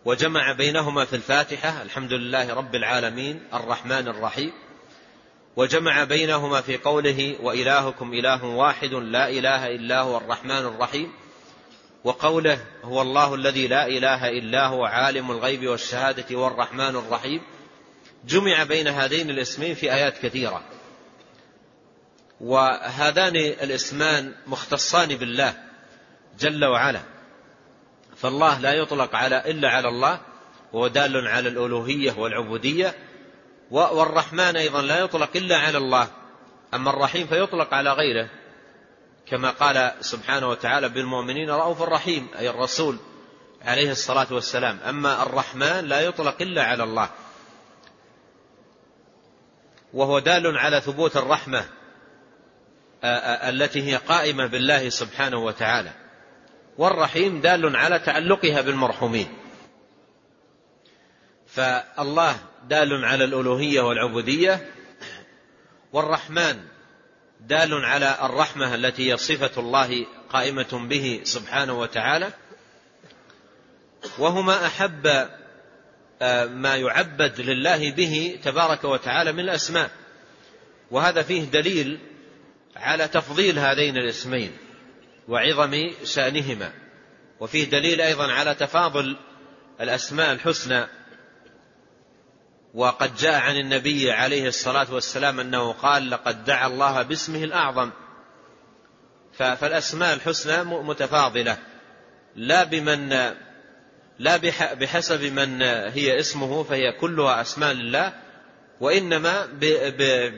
وجمع 0.06 0.52
بينهما 0.52 1.06
في 1.06 1.16
الفاتحة 1.16 1.82
الحمد 1.82 2.14
لله 2.14 2.54
رب 2.54 2.76
العالمين 2.76 3.44
الرحمن 3.54 4.08
الرحيم. 4.08 4.52
وجمع 5.56 6.04
بينهما 6.04 6.62
في 6.62 6.78
قوله 6.78 7.36
وإلهكم 7.42 8.14
إله 8.14 8.46
واحد 8.46 8.94
لا 8.94 9.30
إله 9.30 9.68
إلا 9.68 10.02
هو 10.02 10.18
الرحمن 10.18 10.52
الرحيم 10.52 11.12
وقوله 12.04 12.66
هو 12.84 13.02
الله 13.02 13.36
الذي 13.36 13.68
لا 13.68 13.88
إله 13.88 14.30
إلا 14.30 14.68
هو 14.68 14.86
عالم 14.86 15.32
الغيب 15.32 15.68
والشهادة 15.68 16.36
والرحمن 16.36 16.96
الرحيم 16.96 17.42
جمع 18.26 18.64
بين 18.64 18.88
هذين 18.88 19.30
الاسمين 19.30 19.76
في 19.76 19.94
آيات 19.94 20.18
كثيرة. 20.18 20.64
وهذان 22.42 23.36
الاسمان 23.36 24.34
مختصان 24.48 25.08
بالله 25.08 25.54
جل 26.40 26.66
وعلا. 26.66 27.02
فالله 28.18 28.60
لا 28.60 28.74
يطلق 28.74 29.16
على 29.16 29.52
إلا 29.52 29.70
على 29.70 29.88
الله 29.88 30.22
وهو 30.74 30.88
دال 30.88 31.28
على 31.28 31.50
الألوهية 31.50 32.12
والعبودية 32.12 32.96
والرحمن 33.72 34.56
أيضا 34.56 34.82
لا 34.82 35.00
يطلق 35.00 35.30
إلا 35.36 35.58
على 35.58 35.78
الله. 35.78 36.08
أما 36.74 36.90
الرحيم 36.90 37.28
فيطلق 37.28 37.74
على 37.74 37.94
غيره 37.94 38.30
كما 39.28 39.50
قال 39.50 39.92
سبحانه 40.02 40.50
وتعالى 40.50 40.90
بالمؤمنين 40.90 41.50
رؤوف 41.50 41.82
رحيم 41.82 42.28
أي 42.40 42.50
الرسول 42.50 42.98
عليه 43.62 43.92
الصلاة 43.92 44.28
والسلام. 44.32 44.80
أما 44.90 45.24
الرحمن 45.24 45.86
لا 45.86 46.02
يطلق 46.02 46.42
إلا 46.42 46.64
على 46.64 46.84
الله 46.84 47.10
وهو 49.94 50.20
دال 50.20 50.58
على 50.58 50.82
ثبوت 50.82 51.18
الرحمة. 51.18 51.79
التي 53.04 53.84
هي 53.84 53.96
قائمة 53.96 54.46
بالله 54.46 54.90
سبحانه 54.90 55.38
وتعالى. 55.38 55.92
والرحيم 56.78 57.42
دال 57.42 57.76
على 57.76 58.00
تعلقها 58.00 58.62
بالمرحومين. 58.62 59.28
فالله 61.48 62.36
دال 62.68 63.06
على 63.06 63.24
الألوهية 63.24 63.82
والعبودية 63.82 64.70
والرحمن 65.94 66.60
دال 67.40 67.86
على 67.86 68.18
الرحمة 68.22 68.76
التي 68.76 69.12
هي 69.12 69.18
صفة 69.18 69.62
الله 69.62 70.06
قائمة 70.30 70.88
به 70.90 71.22
سبحانه 71.24 71.80
وتعالى. 71.80 72.34
وهما 74.20 74.66
آه، 76.22 76.46
ما 76.46 76.76
يعبد 76.76 77.42
لله 77.42 77.92
به 77.92 78.40
تبارك 78.44 78.84
وتعالى 78.84 79.32
من 79.32 79.40
الأسماء. 79.40 79.92
وهذا 80.92 81.22
فيه 81.22 81.44
دليل 81.44 82.00
على 82.76 83.08
تفضيل 83.08 83.60
هذين 83.60 83.98
الاسمين 83.98 84.52
وعظم 85.28 85.92
شأنهما 86.04 86.72
وفيه 87.40 87.70
دليل 87.70 88.02
أيضا 88.02 88.32
على 88.32 88.56
تفاضل 88.56 89.18
الأسماء 89.82 90.34
الحسنى. 90.34 90.88
وقد 92.74 93.16
جاء 93.16 93.40
عن 93.40 93.58
النبي 93.58 94.12
عليه 94.12 94.48
الصلاة 94.48 94.94
والسلام 94.94 95.40
أنه 95.40 95.72
قال 95.72 96.10
لقد 96.10 96.46
دعا 96.46 96.68
الله 96.68 97.02
باسمه 97.02 97.44
الأعظم 97.44 97.92
فالأسماء 99.34 100.14
الحسنى 100.14 100.64
متفاضلة. 100.64 101.58
لا 102.36 102.64
بمن 102.64 103.10
لا 104.20 104.38
بحسب 104.74 105.24
من 105.24 105.62
هي 105.62 106.20
اسمه 106.20 106.64
فهي 106.64 106.92
كلها 106.92 107.42
أسماء 107.42 107.74
لله 107.74 108.14
وإنما 108.80 109.48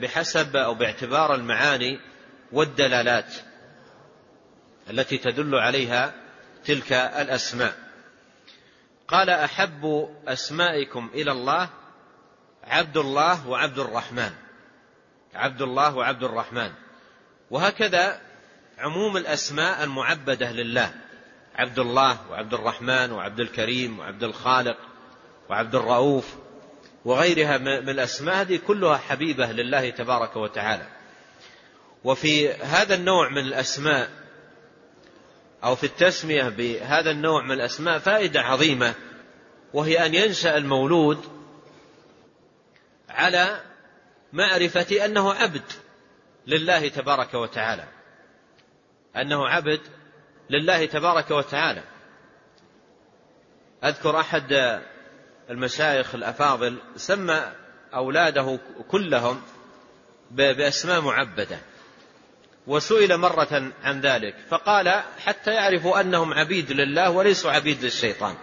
بحسب 0.01 0.55
أو 0.55 0.73
باعتبار 0.73 1.35
المعاني 1.35 1.99
والدلالات 2.51 3.33
التي 4.89 5.17
تدل 5.17 5.55
عليها 5.55 6.13
تلك 6.65 6.93
الأسماء. 6.93 7.73
قال 9.07 9.29
أحب 9.29 10.09
أسمائكم 10.27 11.09
إلى 11.13 11.31
الله 11.31 11.69
عبد 12.63 12.97
الله 12.97 13.47
وعبد 13.47 13.79
الرحمن. 13.79 14.31
عبد 15.33 15.61
الله 15.61 15.95
وعبد 15.95 16.23
الرحمن. 16.23 16.71
وهكذا 17.51 18.21
عموم 18.77 19.17
الأسماء 19.17 19.83
المعبدة 19.83 20.51
لله. 20.51 20.93
عبد 21.55 21.79
الله 21.79 22.17
وعبد 22.31 22.53
الرحمن 22.53 23.11
وعبد 23.11 23.39
الكريم 23.39 23.99
وعبد 23.99 24.23
الخالق 24.23 24.77
وعبد 25.49 25.75
الرؤوف 25.75 26.35
وغيرها 27.05 27.57
من 27.57 27.89
الأسماء 27.89 28.35
هذه 28.35 28.59
كلها 28.67 28.97
حبيبة 28.97 29.51
لله 29.51 29.89
تبارك 29.89 30.35
وتعالى. 30.35 31.00
وفي 32.03 32.53
هذا 32.53 32.95
النوع 32.95 33.29
من 33.29 33.37
الأسماء 33.37 34.09
أو 35.63 35.75
في 35.75 35.83
التسمية 35.83 36.49
بهذا 36.49 37.11
النوع 37.11 37.43
من 37.43 37.51
الأسماء 37.51 37.99
فائدة 37.99 38.41
عظيمة 38.41 38.93
وهي 39.73 40.05
أن 40.05 40.15
ينشأ 40.15 40.57
المولود 40.57 41.41
على 43.09 43.61
معرفة 44.34 45.05
أنه 45.05 45.34
عبد 45.34 45.63
لله 46.47 46.88
تبارك 46.88 47.34
وتعالى. 47.34 47.88
أنه 49.15 49.47
عبد 49.47 49.82
لله 50.49 50.86
تبارك 50.86 51.32
وتعالى. 51.32 51.84
أذكر 53.84 54.19
أحد 54.19 54.82
المشايخ 55.49 56.15
الأفاضل 56.15 56.78
سمى 56.95 57.51
أولاده 57.93 58.59
كلهم 58.88 59.41
بأسماء 60.32 61.01
معبدة. 61.01 61.59
وسئل 62.68 63.18
مرة 63.18 63.72
عن 63.84 64.01
ذلك 64.01 64.36
فقال 64.49 65.03
حتى 65.26 65.53
يعرفوا 65.53 66.01
أنهم 66.01 66.34
عبيد 66.34 66.72
لله 66.72 67.09
وليسوا 67.09 67.51
عبيد 67.51 67.84
للشيطان. 67.84 68.36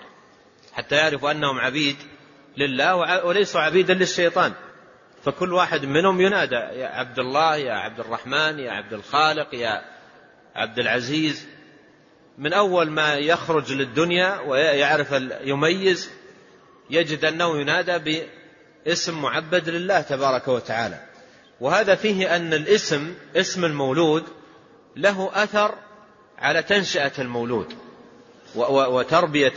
حتى 0.73 0.97
يعرفوا 0.97 1.31
أنهم 1.31 1.59
عبيد 1.59 1.97
لله 2.57 2.97
وليسوا 3.25 3.61
عبيدا 3.61 3.95
للشيطان. 3.95 4.53
فكل 5.25 5.53
واحد 5.53 5.85
منهم 5.85 6.21
ينادى 6.21 6.55
يا 6.55 6.87
عبد 6.87 7.19
الله 7.19 7.57
يا 7.57 7.73
عبد 7.73 8.01
الرحمن 8.01 8.59
يا 8.59 8.73
عبد 8.73 8.93
الخالق 8.93 9.55
يا 9.55 9.85
عبد 10.55 10.79
العزيز. 10.79 11.47
من 12.39 12.53
أول 12.53 12.91
ما 12.91 13.15
يخرج 13.15 13.73
للدنيا 13.73 14.41
ويعرف 14.41 15.13
يميز 15.45 16.11
يجد 16.91 17.25
أنه 17.25 17.61
ينادى 17.61 18.23
اسم 18.87 19.23
معبد 19.23 19.69
لله 19.69 20.01
تبارك 20.01 20.49
وتعالى. 20.49 21.08
وهذا 21.61 21.95
فيه 21.95 22.37
أن 22.37 22.55
الاسم 22.55 23.15
اسم 23.37 23.65
المولود 23.65 24.25
له 24.97 25.31
أثر 25.35 25.75
على 26.39 26.63
تنشأة 26.63 27.13
المولود 27.19 27.75
وتربية 28.55 29.55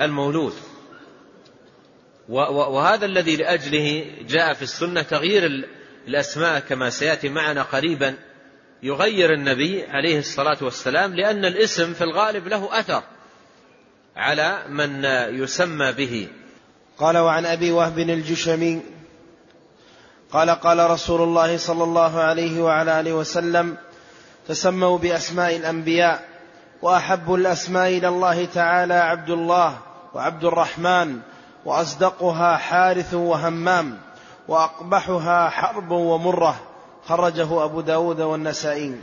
المولود. 0.00 0.52
وهذا 2.28 3.06
الذي 3.06 3.36
لأجله 3.36 4.04
جاء 4.28 4.52
في 4.52 4.62
السنة 4.62 5.02
تغيير 5.02 5.66
الأسماء 6.08 6.60
كما 6.60 6.90
سيأتي 6.90 7.28
معنا 7.28 7.62
قريبا 7.62 8.14
يغير 8.82 9.32
النبي 9.32 9.84
عليه 9.84 10.18
الصلاة 10.18 10.58
والسلام 10.62 11.14
لأن 11.14 11.44
الاسم 11.44 11.94
في 11.94 12.04
الغالب 12.04 12.48
له 12.48 12.78
أثر 12.80 13.02
على 14.16 14.64
من 14.68 15.04
يسمى 15.42 15.92
به. 15.92 16.28
قال 16.98 17.18
وعن 17.18 17.46
أبي 17.46 17.72
وهب 17.72 17.98
الجشمي 17.98 18.82
قال 20.34 20.50
قال 20.50 20.90
رسول 20.90 21.20
الله 21.20 21.56
صلى 21.56 21.84
الله 21.84 22.20
عليه 22.20 22.62
وعلى 22.62 23.00
آله 23.00 23.12
وسلم 23.12 23.76
تسموا 24.48 24.98
بأسماء 24.98 25.56
الأنبياء 25.56 26.28
وأحب 26.82 27.34
الأسماء 27.34 27.88
إلى 27.88 28.08
الله 28.08 28.44
تعالى 28.44 28.94
عبد 28.94 29.30
الله 29.30 29.78
وعبد 30.14 30.44
الرحمن 30.44 31.20
وأصدقها 31.64 32.56
حارث 32.56 33.14
وهمام 33.14 33.98
وأقبحها 34.48 35.48
حرب 35.48 35.90
ومرة 35.90 36.60
خرجه 37.06 37.64
أبو 37.64 37.80
داود 37.80 38.20
والنسائي. 38.20 39.00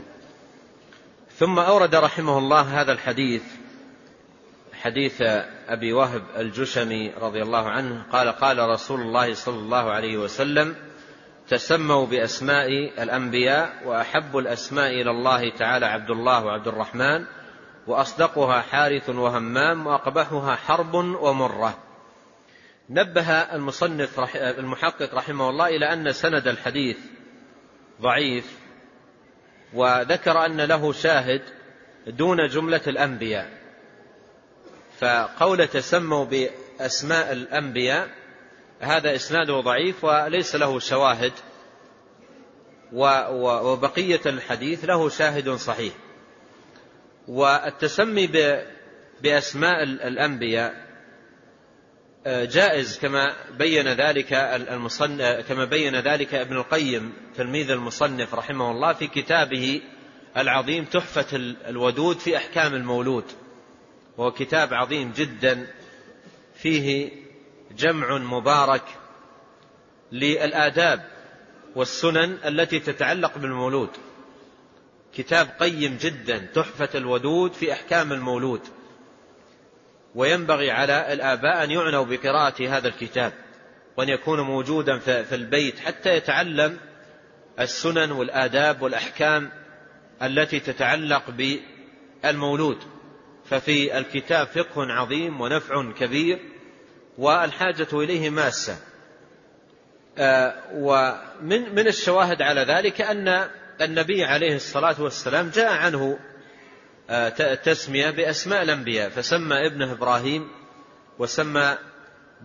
ثم 1.38 1.58
أورد 1.58 1.94
رحمه 1.94 2.38
الله 2.38 2.80
هذا 2.80 2.92
الحديث 2.92 3.42
حديث 4.82 5.22
أبي 5.68 5.92
وهب 5.92 6.22
الجشمي 6.36 7.12
رضي 7.20 7.42
الله 7.42 7.68
عنه 7.68 8.02
قال 8.12 8.28
قال 8.28 8.58
رسول 8.58 9.00
الله 9.00 9.34
صلى 9.34 9.58
الله 9.58 9.90
عليه 9.90 10.16
وسلم 10.16 10.91
تسموا 11.48 12.06
بأسماء 12.06 12.68
الأنبياء 13.02 13.82
وأحب 13.84 14.38
الأسماء 14.38 14.90
إلى 14.90 15.10
الله 15.10 15.50
تعالى 15.50 15.86
عبد 15.86 16.10
الله 16.10 16.44
وعبد 16.44 16.68
الرحمن 16.68 17.24
وأصدقها 17.86 18.60
حارث 18.60 19.10
وهمام 19.10 19.86
وأقبحها 19.86 20.56
حرب 20.56 20.94
ومرة. 20.94 21.78
نبه 22.90 23.30
المصنف 23.30 24.36
المحقق 24.36 25.14
رحمه 25.14 25.50
الله 25.50 25.66
إلى 25.66 25.92
أن 25.92 26.12
سند 26.12 26.48
الحديث 26.48 26.98
ضعيف 28.00 28.58
وذكر 29.74 30.46
أن 30.46 30.60
له 30.60 30.92
شاهد 30.92 31.42
دون 32.06 32.46
جملة 32.46 32.82
الأنبياء. 32.86 33.62
فقول 34.98 35.66
تسموا 35.66 36.24
بأسماء 36.24 37.32
الأنبياء 37.32 38.08
هذا 38.82 39.14
إسناده 39.14 39.60
ضعيف 39.60 40.04
وليس 40.04 40.56
له 40.56 40.78
شواهد 40.78 41.32
وبقية 42.92 44.20
الحديث 44.26 44.84
له 44.84 45.08
شاهد 45.08 45.50
صحيح. 45.50 45.92
والتسمي 47.28 48.28
بأسماء 49.22 49.82
الأنبياء 49.82 50.92
جائز 52.26 52.98
كما 52.98 53.36
بين 53.58 53.88
ذلك 53.88 54.32
المصنف 54.32 55.48
كما 55.48 55.64
بين 55.64 55.96
ذلك 55.96 56.34
ابن 56.34 56.56
القيم 56.56 57.12
تلميذ 57.36 57.70
المصنف 57.70 58.34
رحمه 58.34 58.70
الله 58.70 58.92
في 58.92 59.06
كتابه 59.06 59.80
العظيم 60.36 60.84
تحفة 60.84 61.36
الودود 61.68 62.18
في 62.18 62.36
أحكام 62.36 62.74
المولود. 62.74 63.24
وهو 64.18 64.30
كتاب 64.30 64.74
عظيم 64.74 65.12
جدا 65.12 65.66
فيه 66.54 67.21
جمع 67.76 68.18
مبارك 68.18 68.84
للآداب 70.12 71.04
والسنن 71.76 72.38
التي 72.44 72.78
تتعلق 72.78 73.38
بالمولود. 73.38 73.90
كتاب 75.14 75.48
قيم 75.60 75.96
جدا 76.00 76.38
تحفة 76.38 76.88
الودود 76.94 77.52
في 77.52 77.72
أحكام 77.72 78.12
المولود. 78.12 78.60
وينبغي 80.14 80.70
على 80.70 81.12
الآباء 81.12 81.64
أن 81.64 81.70
يعنوا 81.70 82.04
بقراءة 82.04 82.68
هذا 82.68 82.88
الكتاب 82.88 83.32
وأن 83.96 84.08
يكون 84.08 84.40
موجودا 84.40 84.98
في 84.98 85.34
البيت 85.34 85.78
حتى 85.78 86.16
يتعلم 86.16 86.78
السنن 87.60 88.12
والآداب 88.12 88.82
والأحكام 88.82 89.50
التي 90.22 90.60
تتعلق 90.60 91.22
بالمولود. 91.30 92.78
ففي 93.44 93.98
الكتاب 93.98 94.46
فقه 94.46 94.92
عظيم 94.92 95.40
ونفع 95.40 95.92
كبير 95.92 96.51
والحاجة 97.18 97.88
إليه 97.92 98.30
ماسة. 98.30 98.76
آه، 100.18 100.54
ومن 100.74 101.74
من 101.74 101.86
الشواهد 101.86 102.42
على 102.42 102.60
ذلك 102.60 103.00
أن 103.00 103.48
النبي 103.80 104.24
عليه 104.24 104.54
الصلاة 104.56 105.02
والسلام 105.02 105.50
جاء 105.50 105.72
عنه 105.72 106.18
التسمية 107.40 108.10
بأسماء 108.10 108.62
الأنبياء 108.62 109.08
فسمى 109.08 109.66
ابنه 109.66 109.92
إبراهيم 109.92 110.48
وسمى 111.18 111.78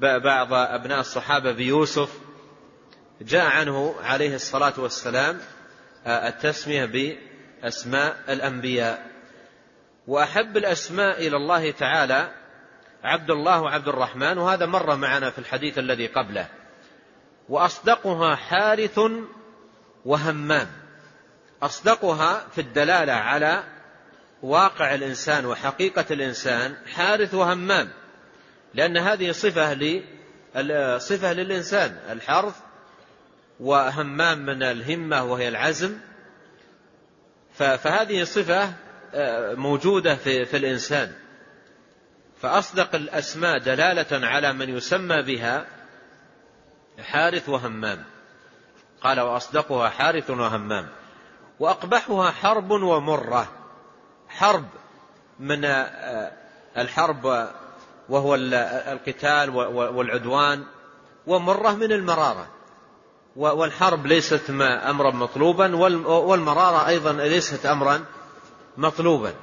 بعض 0.02 0.54
أبناء 0.54 1.00
الصحابة 1.00 1.52
بيوسف. 1.52 2.10
جاء 3.22 3.46
عنه 3.46 3.96
عليه 4.04 4.36
الصلاة 4.36 4.74
والسلام 4.78 5.40
التسمية 6.08 6.86
بأسماء 6.86 8.18
الأنبياء. 8.30 9.08
وأحب 10.08 10.58
الأسماء 10.58 11.28
إلى 11.28 11.38
الله 11.38 11.72
تعالى 11.72 12.32
عبد 13.08 13.32
الله 13.32 13.62
وعبد 13.62 13.88
الرحمن 13.88 14.38
وهذا 14.38 14.66
مر 14.66 14.96
معنا 14.96 15.30
في 15.30 15.40
الحديث 15.40 15.78
الذي 15.78 16.08
قبله. 16.08 16.48
وأصدقها 17.50 18.36
حارث 18.36 19.00
وهمام. 20.06 20.68
أصدقها 21.64 22.48
في 22.56 22.62
الدلالة 22.62 23.14
على 23.14 23.64
واقع 24.42 24.96
الإنسان 24.96 25.46
وحقيقة 25.46 26.06
الإنسان 26.12 26.76
حارث 26.94 27.34
وهمام. 27.34 27.90
لأن 28.74 28.98
هذه 28.98 29.32
صفة 29.32 30.02
صفة 30.98 31.34
للإنسان. 31.34 31.98
الحرث 32.10 32.56
وهمام 33.60 34.46
من 34.46 34.64
الهمة 34.64 35.24
وهي 35.24 35.48
العزم. 35.48 35.98
فهذه 37.54 38.24
صفة 38.24 38.74
آه، 39.14 39.54
موجودة 39.54 40.16
في, 40.16 40.46
في 40.46 40.58
الإنسان. 40.58 41.14
فأصدق 42.42 42.96
الأسماء 42.96 43.58
دلالة 43.58 44.28
على 44.28 44.54
من 44.54 44.70
يسمى 44.70 45.22
بها 45.22 45.66
حارث 47.00 47.50
وهمام. 47.50 48.04
قال 49.02 49.20
وأصدقها 49.20 49.90
حارث 49.90 50.30
وهمام. 50.30 50.88
وأقبحها 51.60 52.32
حرب 52.32 52.72
ومرة. 52.72 53.48
حرب 54.30 54.66
من 55.40 55.66
آه، 55.66 56.32
الحرب 56.78 57.50
وهو 58.10 58.36
القتال 58.36 59.50
والعدوان 59.76 60.64
ومرة 61.28 61.72
من 61.72 61.92
المرارة. 61.92 62.48
والحرب 63.36 64.08
ليست 64.08 64.50
أمرا 64.90 65.12
مطلوبا 65.12 65.76
والمرارة 66.08 66.88
أيضا 66.88 67.14
ليست 67.14 67.66
أمرا 67.66 68.06
مطلوبا. 68.78 69.34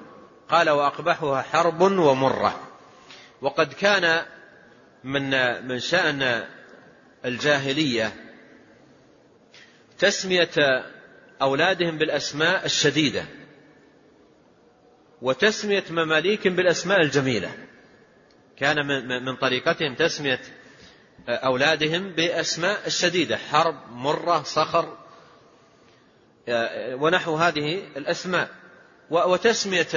قال 0.50 0.70
وأقبحها 0.70 1.42
حرب 1.42 1.80
ومرة. 1.80 2.54
وقد 3.44 3.72
كان 3.72 4.24
من 5.04 5.30
من 5.68 5.80
شأن 5.80 6.44
الجاهلية 7.24 8.12
تسمية 9.98 10.50
أولادهم 11.42 11.98
بالأسماء 11.98 12.64
الشديدة 12.64 13.24
وتسمية 15.22 15.84
مماليك 15.90 16.48
بالأسماء 16.48 17.00
الجميلة. 17.00 17.50
كان 18.56 18.86
من 19.24 19.36
طريقتهم 19.36 19.94
تسمية 19.94 20.40
أولادهم 21.28 22.12
بأسماء 22.12 22.86
الشديدة 22.86 23.36
حرب 23.36 23.74
مرة 23.90 24.42
صخر 24.42 24.98
ونحو 26.92 27.36
هذه 27.36 27.82
الأسماء. 27.96 28.48
وتسمية 29.10 29.88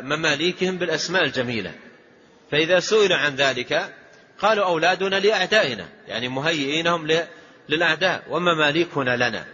مماليكهم 0.00 0.78
بالأسماء 0.78 1.24
الجميلة. 1.24 1.72
فإذا 2.50 2.80
سئلوا 2.80 3.16
عن 3.16 3.34
ذلك 3.34 3.94
قالوا 4.38 4.64
أولادنا 4.64 5.16
لأعدائنا 5.16 5.88
يعني 6.08 6.28
مهيئينهم 6.28 7.08
للأعداء 7.68 8.22
ومماليكنا 8.30 9.16
لنا 9.16 9.44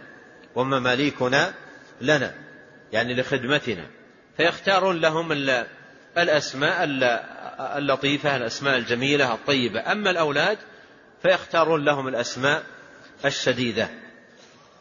ومماليكنا 0.55 1.53
لنا 2.01 2.33
يعني 2.91 3.13
لخدمتنا. 3.13 3.87
فيختارون 4.37 5.01
لهم 5.01 5.31
الأسماء 6.17 6.77
اللطيفة 7.77 8.35
الأسماء 8.35 8.77
الجميلة 8.77 9.33
الطيبة. 9.33 9.91
أما 9.91 10.09
الأولاد 10.09 10.57
فيختارون 11.21 11.85
لهم 11.85 12.07
الأسماء 12.07 12.63
الشديدة. 13.25 13.89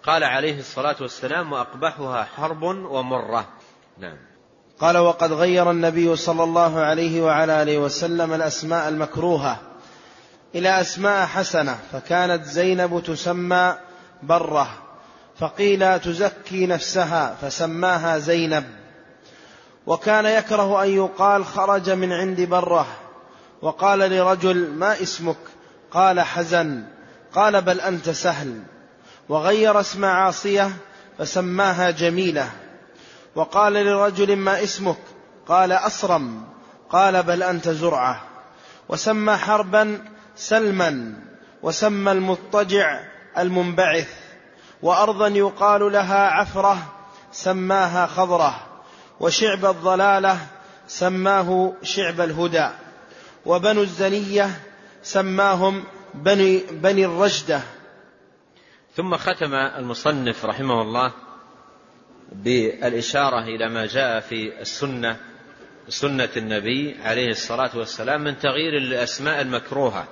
قال 0.03 0.25
عليه 0.25 0.59
الصلاة 0.59 0.97
والسلام 1.01 1.53
وأقبحها 1.53 2.25
حرب 2.25 2.63
ومرة. 2.63 3.49
نعم. 3.99 4.32
قال 4.83 4.99
وقد 4.99 5.33
غير 5.33 5.71
النبي 5.71 6.17
صلى 6.17 6.45
الله 6.45 6.81
عليه 6.81 7.23
وعلى 7.23 7.63
آله 7.63 7.79
وسلم 7.79 8.33
الأسماء 8.35 8.89
المكروهة 8.89 9.57
إلى 10.55 10.81
أسماء 10.81 11.27
حسنة 11.27 11.79
فكانت 11.93 12.45
زينب 12.45 13.03
تسمى 13.07 13.75
برة 14.23 14.69
فقيل 15.39 16.01
تزكي 16.01 16.67
نفسها 16.67 17.37
فسماها 17.43 18.19
زينب. 18.19 18.65
وكان 19.87 20.27
يكره 20.27 20.85
أن 20.85 20.89
يقال 20.89 21.47
خرج 21.47 21.91
من 21.91 22.13
عند 22.13 22.41
برة. 22.41 22.87
وقال 23.63 23.99
لرجل 23.99 24.71
ما 24.71 25.03
اسمك؟ 25.03 25.37
قال 25.91 26.21
حزن. 26.21 26.83
قال 27.35 27.63
بل 27.63 27.81
أنت 27.81 28.11
سهل. 28.11 28.63
وغير 29.29 29.81
اسم 29.81 30.05
عاصية 30.05 30.71
فسماها 31.19 31.91
جميلة. 31.91 32.51
وقال 33.35 33.73
لرجل 33.73 34.37
ما 34.37 34.63
اسمك؟ 34.63 34.99
قال 35.49 35.73
أصرم 35.73 36.43
قال 36.91 37.23
بل 37.23 37.43
أنت 37.43 37.69
زرعة. 37.69 38.23
وسمى 38.89 39.37
حربا 39.37 40.05
سلما. 40.37 41.15
وسمى 41.63 42.13
المضطجع 42.13 43.01
المنبعث. 43.39 44.15
وأرضا 44.83 45.29
يقال 45.29 45.93
لها 45.93 46.27
عفرة 46.29 46.79
سماها 47.33 48.07
خضرة. 48.07 48.55
وشعب 49.21 49.65
الضلالة 49.65 50.39
سماه 50.87 51.73
شعب 51.83 52.21
الهدى. 52.21 52.69
وبنو 53.47 53.83
الزنية 53.83 54.61
سماهم 55.03 55.85
بني, 56.15 56.59
بني 56.59 57.05
الرجدة 57.05 57.61
ثم 58.97 59.17
ختم 59.17 59.55
المصنف 59.55 60.45
رحمه 60.45 60.83
الله 60.83 61.13
بالإشارة 62.35 63.43
إلى 63.43 63.69
ما 63.69 63.87
جاء 63.87 64.21
في 64.21 64.61
السنة 64.61 65.17
سنة 65.89 66.29
النبي 66.37 66.97
عليه 67.03 67.29
الصلاة 67.29 67.79
والسلام 67.79 68.25
من 68.25 68.39
تغيير 68.39 68.77
الأسماء 68.77 69.41
المكروهة 69.41 70.09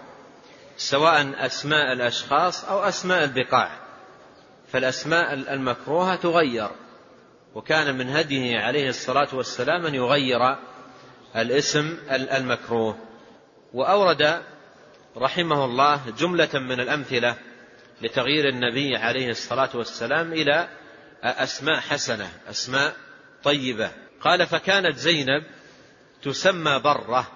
سواء 0.77 1.47
أسماء 1.47 1.93
الأشخاص 1.93 2.65
أو 2.65 2.79
أسماء 2.83 3.25
البقاع. 3.25 3.71
فالأسماء 4.73 5.35
المكروهة 5.35 6.17
تغير 6.17 6.69
وكان 7.55 7.99
من 7.99 8.09
هديه 8.09 8.59
عليه 8.59 8.89
الصلاة 8.89 9.29
والسلام 9.33 9.87
أن 9.87 9.95
يغير 9.95 10.57
الاسم 11.37 11.99
المكروه. 12.11 12.97
وأورد 13.75 14.43
رحمه 15.17 15.65
الله 15.65 16.01
جملة 16.19 16.49
من 16.55 16.81
الأمثلة 16.81 17.37
لتغيير 18.03 18.49
النبي 18.49 18.97
عليه 18.97 19.29
الصلاة 19.29 19.71
والسلام 19.75 20.33
إلى 20.33 20.69
أسماء 21.23 21.81
حسنة 21.81 22.31
أسماء 22.51 22.97
طيبة. 23.45 23.91
قال 24.21 24.47
فكانت 24.47 24.97
زينب 24.97 25.45
تسمى 26.23 26.79
برة 26.79 27.31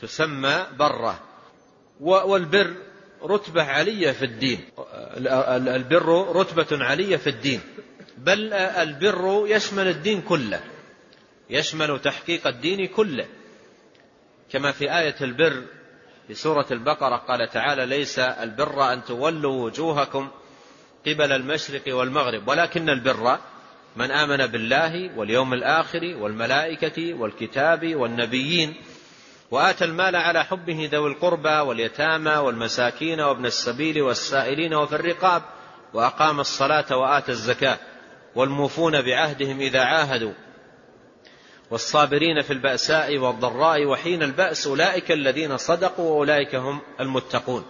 تسمى 0.00 0.66
برة. 0.78 1.20
والبر 2.00 2.74
رتبة 3.22 3.62
علية 3.62 4.12
في 4.12 4.24
الدين. 4.24 4.68
البر 5.68 6.36
رتبة 6.36 6.84
علية 6.84 7.16
في 7.16 7.30
الدين. 7.30 7.60
بل 8.18 8.52
البر 8.52 9.44
يشمل 9.46 9.88
الدين 9.88 10.22
كله 10.22 10.60
يشمل 11.50 12.00
تحقيق 12.00 12.46
الدين 12.46 12.86
كله. 12.86 13.26
كما 14.50 14.72
في 14.72 14.98
آية 14.98 15.16
البر 15.20 15.64
في 16.28 16.34
سورة 16.34 16.66
البقرة 16.70 17.16
قال 17.16 17.50
تعالى 17.50 17.86
ليس 17.86 18.18
البر 18.18 18.92
أن 18.92 19.04
تولوا 19.04 19.64
وجوهكم 19.64 20.30
قبل 21.06 21.32
المشرق 21.32 21.82
والمغرب 21.88 22.48
ولكن 22.48 22.90
البر 22.90 23.38
من 23.96 24.10
آمن 24.10 24.46
بالله 24.46 25.18
واليوم 25.18 25.52
الآخر 25.54 26.16
والملائكة 26.20 27.14
والكتاب 27.14 27.94
والنبيين 27.94 28.74
وآتى 29.50 29.84
المال 29.84 30.16
على 30.16 30.44
حبه 30.44 30.88
ذوي 30.92 31.10
القربى 31.10 31.58
واليتامى 31.58 32.30
والمساكين 32.30 33.20
وابن 33.20 33.46
السبيل 33.46 34.02
والسائلين 34.02 34.74
وفي 34.74 34.94
الرقاب 34.94 35.42
وأقام 35.94 36.40
الصلاة 36.40 36.96
وآتى 36.96 37.32
الزكاة 37.32 37.78
والموفون 38.34 39.02
بعهدهم 39.02 39.60
إذا 39.60 39.80
عاهدوا. 39.80 40.32
والصابرين 41.70 42.42
في 42.42 42.52
البأساء 42.52 43.18
والضراء 43.18 43.84
وحين 43.84 44.22
البأس 44.22 44.66
أولئك 44.66 45.12
الذين 45.12 45.56
صدقوا 45.56 46.10
وأولئك 46.10 46.54
هم 46.54 46.80
المتقون. 47.00 47.64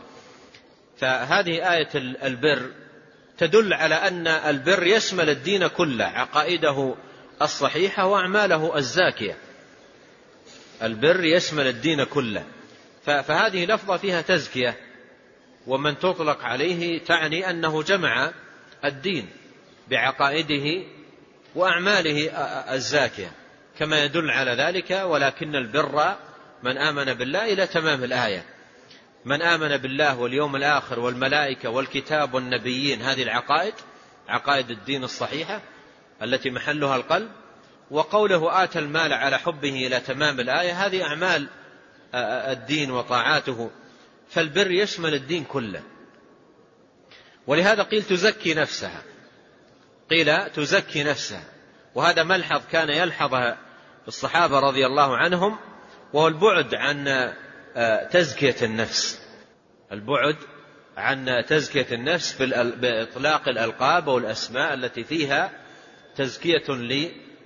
فهذه 0.99 1.73
آية 1.73 1.89
البر 2.23 2.71
تدل 3.39 3.73
على 3.73 3.95
أن 3.95 4.27
البر 4.27 4.87
يشمل 4.87 5.31
الدين 5.31 5.67
كله 5.67 6.05
عقائده 6.05 6.95
الصحيحة 7.43 8.07
وأعماله 8.07 8.79
الزاكية. 8.79 9.37
البر 10.83 11.25
يشمل 11.25 11.67
الدين 11.67 12.05
كله. 12.05 12.45
فهذه 13.05 13.65
لفظة 13.65 13.97
فيها 13.97 14.23
تزكية 14.23 14.77
ومن 15.67 15.99
تطلق 15.99 16.45
عليه 16.45 17.05
تعني 17.05 17.51
أنه 17.51 17.83
جمع 17.83 18.33
الدين 18.85 19.29
بعقائده 19.89 20.85
وأعماله 21.55 22.31
الزاكية. 22.75 23.33
كما 23.79 24.05
يدل 24.05 24.31
على 24.31 24.51
ذلك 24.51 24.91
ولكن 24.91 25.57
البر 25.57 26.17
من 26.63 26.79
آمن 26.79 27.15
بالله 27.15 27.53
إلى 27.53 27.67
تمام 27.67 28.05
الآية. 28.05 28.45
من 29.29 29.43
آمن 29.43 29.77
بالله 29.77 30.19
واليوم 30.19 30.57
الآخر 30.57 31.01
والملائكة 31.01 31.71
والكتاب 31.71 32.35
والنبيين 32.35 33.03
هذه 33.03 33.23
العقائد 33.23 33.75
عقائد 34.29 34.71
الدين 34.71 35.05
الصحيحة 35.05 35.61
التي 36.23 36.51
محلها 36.51 36.97
القلب 36.97 37.31
وقوله 37.91 38.65
آتى 38.65 38.79
المال 38.79 39.13
على 39.13 39.39
حبه 39.39 39.87
إلى 39.87 40.01
تمام 40.01 40.41
الآية 40.41 40.87
هذه 40.87 41.03
أعمال 41.03 41.49
الدين 42.15 42.91
وطاعاته. 42.91 43.71
فالبر 44.29 44.71
يشمل 44.71 45.15
الدين 45.15 45.45
كله. 45.45 45.83
ولهذا 47.47 47.83
قيل 47.83 48.03
تزكي 48.03 48.55
نفسها. 48.55 49.03
قيل 50.11 50.51
تزكي 50.51 51.03
نفسها. 51.03 51.45
وهذا 51.95 52.23
ملحظ 52.23 52.63
كان 52.73 52.91
يلحظ 52.91 53.55
الصحابة 54.09 54.59
رضي 54.61 54.87
الله 54.87 55.17
عنهم 55.17 55.59
وهو 56.13 56.29
البعد 56.29 56.75
عن 56.75 57.09
تزكية 58.11 58.57
النفس. 58.63 59.21
البعد 59.93 60.37
عن 60.97 61.45
تزكية 61.49 61.95
النفس 61.95 62.43
بإطلاق 62.53 63.49
الألقاب 63.49 64.07
والأسماء 64.07 64.75
التي 64.75 65.05
فيها 65.05 65.51
تزكية 66.17 66.63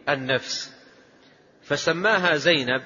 النفس 0.09 0.73
فسماها 1.63 2.37
زينب 2.37 2.83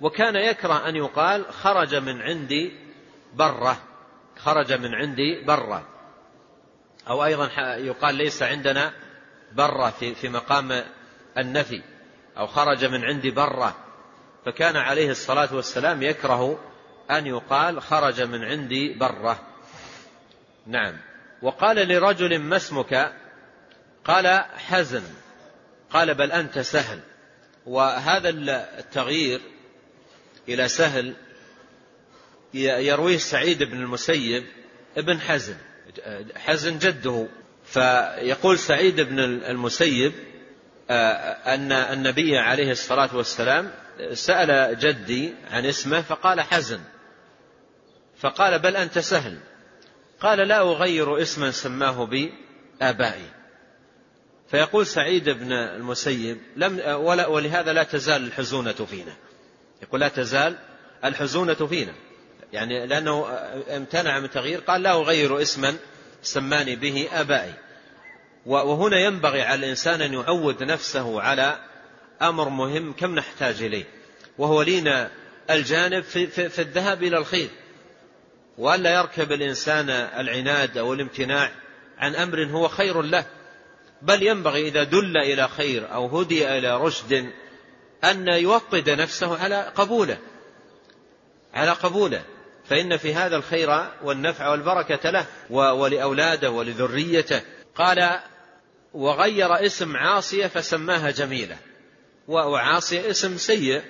وكان 0.00 0.36
يكره 0.36 0.88
أن 0.88 0.96
يقال 0.96 1.44
خرج 1.52 1.94
من 1.94 2.22
عندي 2.22 2.72
برة. 3.34 3.76
خرج 4.36 4.72
من 4.72 4.94
عندي 4.94 5.44
برة. 5.44 5.88
أو 7.08 7.24
أيضا 7.24 7.50
يقال 7.76 8.14
ليس 8.14 8.42
عندنا 8.42 8.92
برة 9.52 9.90
في 9.90 10.28
مقام 10.28 10.84
النفي. 11.38 11.82
أو 12.38 12.46
خرج 12.46 12.84
من 12.84 13.04
عندي 13.04 13.30
برة. 13.30 13.76
فكان 14.46 14.76
عليه 14.76 15.10
الصلاة 15.10 15.54
والسلام 15.54 16.02
يكره 16.02 16.58
أن 17.10 17.26
يقال 17.26 17.82
خرج 17.82 18.20
من 18.20 18.44
عندي 18.44 18.94
برة. 18.94 19.40
نعم. 20.66 20.96
وقال 21.42 21.88
لرجل 21.88 22.38
ما 22.38 22.56
اسمك؟ 22.56 23.12
قال 24.04 24.44
حزن. 24.56 25.02
قال 25.90 26.14
بل 26.14 26.32
أنت 26.32 26.58
سهل. 26.58 27.00
وهذا 27.66 28.28
التغيير 28.78 29.40
إلى 30.48 30.68
سهل 30.68 31.14
يرويه 32.54 33.18
سعيد 33.18 33.62
بن 33.62 33.76
المسيب 33.76 34.44
ابن 34.96 35.20
حزن. 35.20 35.56
حزن 36.36 36.78
جده. 36.78 37.26
فيقول 37.64 38.58
سعيد 38.58 39.00
بن 39.00 39.18
المسيب 39.18 40.12
أن 40.90 41.72
النبي 41.72 42.38
عليه 42.38 42.70
الصلاة 42.70 43.16
والسلام 43.16 43.72
سأل 44.12 44.78
جدي 44.78 45.34
عن 45.50 45.66
اسمه 45.66 46.02
فقال 46.02 46.40
حزن. 46.40 46.80
فقال 48.18 48.58
بل 48.58 48.76
أنت 48.76 48.98
سهل. 48.98 49.38
قال 50.20 50.38
لا 50.38 50.60
أغير 50.60 51.22
اسما 51.22 51.50
سماه 51.50 52.06
بي 52.06 52.34
آبائي 52.82 53.30
فيقول 54.50 54.86
سعيد 54.86 55.28
بن 55.28 55.52
المسيب 55.52 56.38
لم 56.56 56.80
ولا 56.86 57.26
ولهذا 57.26 57.72
لا 57.72 57.82
تزال 57.82 58.26
الحزونة 58.26 58.72
فينا. 58.72 59.12
يقول 59.82 60.00
لا 60.00 60.08
تزال 60.08 60.56
الحزونة 61.04 61.54
فينا. 61.54 61.94
يعني 62.52 62.86
لأنه 62.86 63.28
امتنع 63.76 64.20
من 64.20 64.30
تغيير 64.30 64.60
قال 64.60 64.82
لا 64.82 64.92
أغير 64.92 65.42
اسما 65.42 65.76
سماني 66.22 66.76
به 66.76 67.08
آبائي. 67.12 67.54
وهنا 68.46 68.98
ينبغي 68.98 69.42
على 69.42 69.58
الإنسان 69.58 70.02
أن 70.02 70.12
يعود 70.12 70.62
نفسه 70.62 71.22
على 71.22 71.58
أمر 72.22 72.48
مهم 72.48 72.92
كم 72.92 73.14
نحتاج 73.14 73.62
إليه 73.62 73.84
وهو 74.38 74.62
لينا 74.62 75.10
الجانب 75.50 76.02
في, 76.02 76.26
في, 76.26 76.48
في 76.48 76.62
الذهاب 76.62 77.02
إلى 77.02 77.18
الخير. 77.18 77.48
وألا 78.58 78.94
يركب 78.94 79.32
الإنسان 79.32 79.90
العناد 79.90 80.78
أو 80.78 80.94
الامتناع 80.94 81.50
عن 81.98 82.14
أمر 82.14 82.44
هو 82.44 82.68
خير 82.68 83.02
له 83.02 83.24
بل 84.02 84.22
ينبغي 84.22 84.68
إذا 84.68 84.82
دل 84.82 85.16
إلى 85.16 85.48
خير 85.48 85.94
أو 85.94 86.18
هدي 86.18 86.58
إلى 86.58 86.80
رشد 86.80 87.30
أن 88.04 88.28
يوطد 88.28 88.90
نفسه 88.90 89.38
على 89.38 89.72
قبوله 89.74 90.18
على 91.54 91.70
قبوله. 91.70 92.22
فإن 92.64 92.96
في 92.96 93.14
هذا 93.14 93.36
الخير 93.36 93.86
والنفع 94.02 94.48
والبركة 94.48 95.10
له 95.10 95.26
ولأولاده 95.50 96.50
ولذريته. 96.50 97.40
قال 97.74 98.20
وغير 98.94 99.66
اسم 99.66 99.96
عاصية 99.96 100.46
فسماها 100.46 101.10
جميلة. 101.10 101.56
وعاصية 102.28 103.10
اسم 103.10 103.36
سيء 103.36 103.82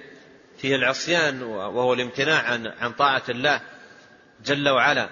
فيه 0.59 0.77
العصيان 0.77 1.43
وهو 1.43 1.93
الامتناع 1.93 2.43
عن 2.43 2.67
عن 2.67 2.93
طاعة 2.93 3.23
الله 3.29 3.61
جل 4.45 4.69
وعلا 4.69 5.09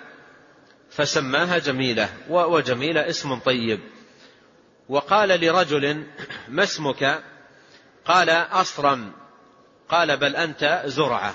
فسماها 0.90 1.58
جميلة 1.58 2.08
وجميلة 2.28 3.08
اسم 3.08 3.38
طيب. 3.38 3.80
وقال 4.88 5.28
لرجل 5.28 6.06
ما 6.48 6.62
اسمك؟ 6.62 7.22
قال 8.04 8.30
أصرم 8.30 9.12
قال 9.88 10.16
بل 10.16 10.36
أنت 10.36 10.82
زرعة. 10.84 11.34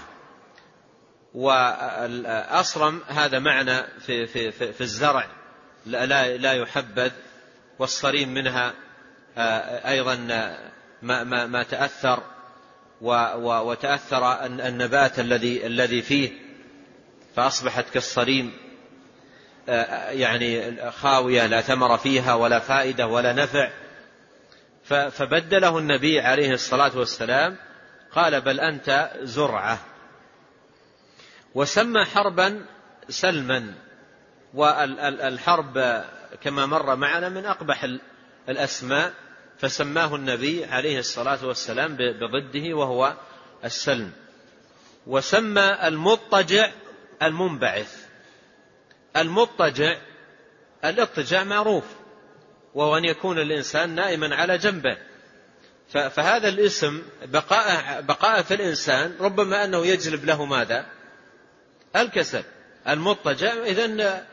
وأصرم 1.33 3.01
هذا 3.07 3.39
معنى 3.39 3.83
في, 3.99 4.27
في, 4.27 4.51
في, 4.51 4.73
في 4.73 4.81
الزرع 4.81 5.27
لا, 5.85 6.37
لا 6.37 6.53
يحبذ 6.53 7.11
والصريم 7.79 8.33
منها 8.33 8.73
آه، 9.37 9.89
أيضا 9.89 10.15
ما, 11.05 11.23
ما, 11.23 11.45
ما 11.45 11.63
تأثر 11.63 12.23
وتأثر 13.01 14.45
النبات 14.45 15.19
الذي 15.19 15.65
الذي 15.65 16.01
فيه 16.01 16.31
فأصبحت 17.35 17.89
كالصريم. 17.89 18.53
آه، 19.69 20.09
يعني 20.09 20.75
خاوية 20.91 21.45
لا 21.45 21.61
ثمر 21.61 21.97
فيها 21.97 22.33
ولا 22.33 22.59
فائدة 22.59 23.07
ولا 23.07 23.33
نفع. 23.33 23.69
فبدله 25.11 25.77
النبي 25.77 26.19
عليه 26.19 26.53
الصلاة 26.53 26.97
والسلام 26.97 27.57
قال 28.11 28.41
بل 28.41 28.59
أنت 28.59 29.11
زرعة. 29.21 29.79
وسمى 31.55 32.05
حربا 32.05 32.65
سلما. 33.09 33.73
والحرب 34.53 36.03
كما 36.41 36.65
مر 36.65 36.95
معنا 36.95 37.29
من 37.29 37.45
أقبح 37.45 37.87
الأسماء. 38.49 39.13
فسماه 39.57 40.15
النبي 40.15 40.65
عليه 40.65 40.99
الصلاة 40.99 41.45
والسلام 41.45 41.95
بضده 41.95 42.73
وهو 42.73 43.13
السلم. 43.65 44.11
وسمى 45.07 45.77
المضطجع 45.83 46.71
المنبعث. 47.23 48.05
المضطجع 49.17 49.97
الاضطجاع 50.85 51.43
معروف 51.43 51.83
وهو 52.73 52.97
أن 52.97 53.05
يكون 53.05 53.39
الإنسان 53.39 53.95
نائما 53.95 54.35
على 54.35 54.57
جنبه. 54.57 54.97
فهذا 55.89 56.49
الاسم 56.49 57.03
بقاء 58.01 58.41
في 58.41 58.53
الإنسان 58.53 59.15
ربما 59.19 59.65
أنه 59.65 59.85
يجلب 59.85 60.25
له 60.25 60.45
ماذا؟ 60.45 60.85
الكسل. 61.95 62.43
المضطجع 62.87 63.53
إذا 63.53 64.25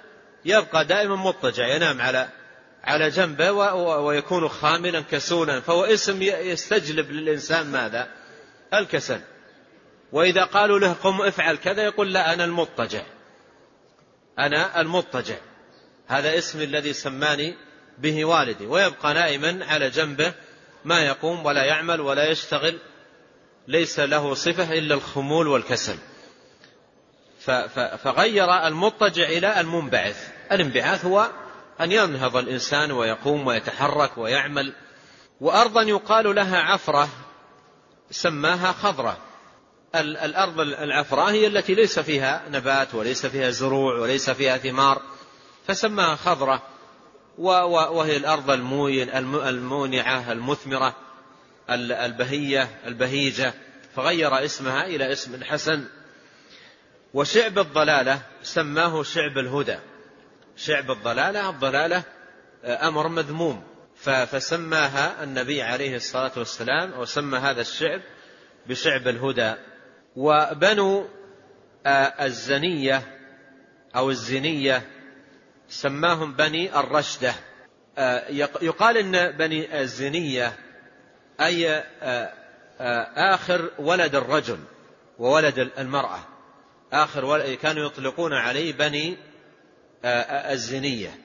يبقى 0.44 0.84
دائما 0.84 1.16
مضطجع 1.16 1.66
ينام 1.66 2.00
على 2.00 2.28
على 2.84 3.10
جنبه 3.10 3.52
ويكون 3.52 4.48
خاملا 4.48 5.00
كسولا. 5.00 5.60
فهو 5.60 5.84
اسم 5.84 6.22
يستجلب 6.22 7.10
للإنسان 7.10 7.66
ماذا؟ 7.66 8.08
الكسل. 8.74 9.20
وإذا 10.12 10.44
قالوا 10.44 10.78
له 10.78 10.92
قم 10.92 11.22
افعل 11.22 11.56
كذا 11.56 11.82
يقول 11.82 12.12
لا 12.12 12.32
أنا 12.32 12.44
المضطجع. 12.44 13.02
أنا 14.38 14.80
المضطجع. 14.80 15.36
هذا 16.06 16.38
اسم 16.38 16.60
الذي 16.60 16.92
سماني 16.92 17.54
به 17.98 18.24
والدي. 18.24 18.66
ويبقى 18.66 19.14
نائما 19.14 19.66
على 19.66 19.90
جنبه 19.90 20.34
ما 20.84 21.00
يقوم 21.00 21.46
ولا 21.46 21.64
يعمل 21.64 22.00
ولا 22.00 22.30
يشتغل. 22.30 22.78
ليس 23.68 24.00
له 24.00 24.34
صفة 24.34 24.72
إلا 24.72 24.94
الخمول 24.94 25.48
والكسل. 25.48 25.96
فغير 28.04 28.66
المضطجع 28.66 29.28
إلى 29.28 29.60
المنبعث. 29.60 30.28
الانبعاث 30.52 31.04
هو 31.04 31.30
أن 31.82 31.92
ينهض 31.92 32.36
الإنسان 32.36 32.92
ويقوم 32.92 33.46
ويتحرك 33.46 34.18
ويعمل. 34.18 34.72
وأرضا 35.40 35.82
يقال 35.82 36.34
لها 36.34 36.58
عفرة 36.58 37.08
سماها 38.10 38.72
خضرة. 38.72 39.18
الأرض 39.94 40.60
العفراء 40.60 41.30
هي 41.30 41.46
التي 41.46 41.74
ليس 41.74 41.98
فيها 41.98 42.42
نبات 42.48 42.94
وليس 42.94 43.26
فيها 43.26 43.50
زروع 43.50 43.98
وليس 43.98 44.30
فيها 44.30 44.58
ثمار 44.58 45.02
فسماها 45.66 46.16
خضرة. 46.16 46.62
وهي 47.38 48.16
الأرض 48.16 48.50
المونعة 49.46 50.32
المثمرة 50.32 50.96
البهية 51.70 52.68
البهيجة. 52.86 53.54
فغير 53.96 54.44
اسمها 54.44 54.86
إلى 54.86 55.12
اسم 55.12 55.44
حسن. 55.44 55.84
وشعب 57.14 57.58
الضلالة 57.58 58.22
سماه 58.42 59.02
شعب 59.02 59.38
الهدى. 59.38 59.78
شعب 60.66 60.90
الضلالة 60.90 61.50
الضلالة 61.50 62.02
آه، 62.64 62.88
أمر 62.88 63.08
مذموم. 63.08 63.62
فسماها 64.26 65.24
النبي 65.24 65.62
عليه 65.62 65.96
الصلاة 65.96 66.32
والسلام 66.36 66.98
وسمى 66.98 67.38
هذا 67.38 67.60
الشعب 67.60 68.00
بشعب 68.66 69.08
الهدى. 69.08 69.54
وبنو 70.16 71.08
آه، 71.86 72.24
الزنية 72.24 73.02
أو 73.96 74.10
الزنية 74.10 74.82
سماهم 75.68 76.32
بني 76.32 76.80
الرشدة. 76.80 77.34
آه، 77.98 78.28
يقال 78.62 78.96
إن 78.96 79.36
بني 79.36 79.80
الزنية 79.80 80.52
أي 81.40 81.84
آخر 83.16 83.70
ولد 83.78 84.14
الرجل 84.14 84.58
وولد 85.18 85.58
المرأة. 85.78 86.18
آخر 86.92 87.54
كانوا 87.54 87.86
يطلقون 87.86 88.32
عليه 88.32 88.72
بني 88.72 89.16
الزنية. 90.04 91.18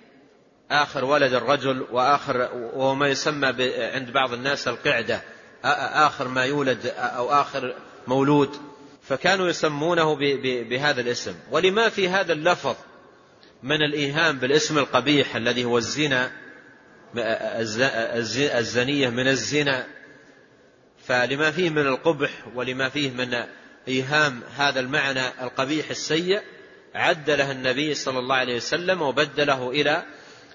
آخر 0.72 1.06
ولد 1.06 1.34
الرجل 1.34 1.86
وآخر 1.92 2.50
وهو 2.54 2.96
ما 2.96 3.08
يسمى 3.08 3.48
عند 3.94 4.12
بعض 4.12 4.34
الناس 4.34 4.68
القعدة. 4.68 5.22
آخر 5.64 6.28
ما 6.28 6.46
يولد 6.46 6.88
أو 6.98 7.32
آخر 7.32 7.76
مولود. 8.08 8.58
فكانوا 9.04 9.50
يسمونه 9.50 10.16
بهذا 10.70 11.02
الاسم. 11.02 11.36
ولما 11.52 11.90
في 11.90 12.10
هذا 12.10 12.34
اللفظ 12.34 12.76
من 13.64 13.82
الإيهام 13.82 14.38
بالاسم 14.38 14.78
القبيح 14.78 15.36
الذي 15.36 15.66
هو 15.66 15.78
الزنا 15.78 16.32
الزنية 18.58 19.10
من 19.10 19.28
الزنا 19.28 19.88
فلما 21.06 21.52
فيه 21.52 21.70
من 21.70 21.88
القبح 21.88 22.30
ولما 22.56 22.90
فيه 22.90 23.12
من 23.12 23.44
إيهام 23.88 24.42
هذا 24.58 24.80
المعنى 24.80 25.28
القبيح 25.42 25.90
السيء 25.90 26.42
عدله 26.98 27.52
النبي 27.52 27.94
صلى 27.94 28.20
الله 28.20 28.36
عليه 28.36 28.56
وسلم 28.56 29.02
وبدله 29.02 29.70
إلى 29.70 30.04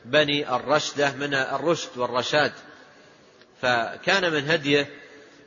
بني 0.05 0.57
الرشدة 0.57 1.13
من 1.13 1.35
الرشد 1.35 1.99
والرشاد. 1.99 2.53
فكان 3.63 4.33
من 4.33 4.51
هديه 4.51 4.89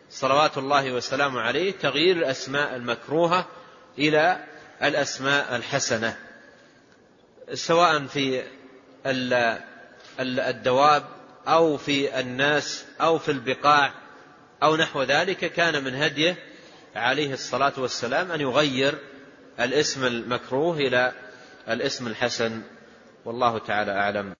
صلوات 0.09 0.57
الله 0.57 0.91
وسلامه 0.91 1.41
عليه 1.41 1.71
تغيير 1.71 2.17
الأسماء 2.17 2.75
المكروهة 2.75 3.47
إلى 3.99 4.43
الأسماء 4.83 5.55
الحسنة 5.55 6.17
سواء 7.53 8.05
في 8.05 8.43
الدواب 10.19 11.03
أو 11.47 11.77
في 11.77 12.19
الناس 12.19 12.85
أو 13.01 13.19
في 13.19 13.31
البقاع 13.31 13.93
أو 14.63 14.75
نحو 14.75 15.03
ذلك 15.03 15.37
كان 15.37 15.83
من 15.83 15.95
هديه 15.95 16.35
عليه 16.95 17.33
الصلاة 17.33 17.73
والسلام 17.77 18.31
أن 18.31 18.41
يغير 18.41 18.97
الاسم 19.59 20.05
المكروه 20.05 20.77
إلى 20.77 21.13
الاسم 21.69 22.07
الحسن 22.07 22.61
والله 23.25 23.57
تعالى 23.59 23.91
أعلم. 23.91 24.35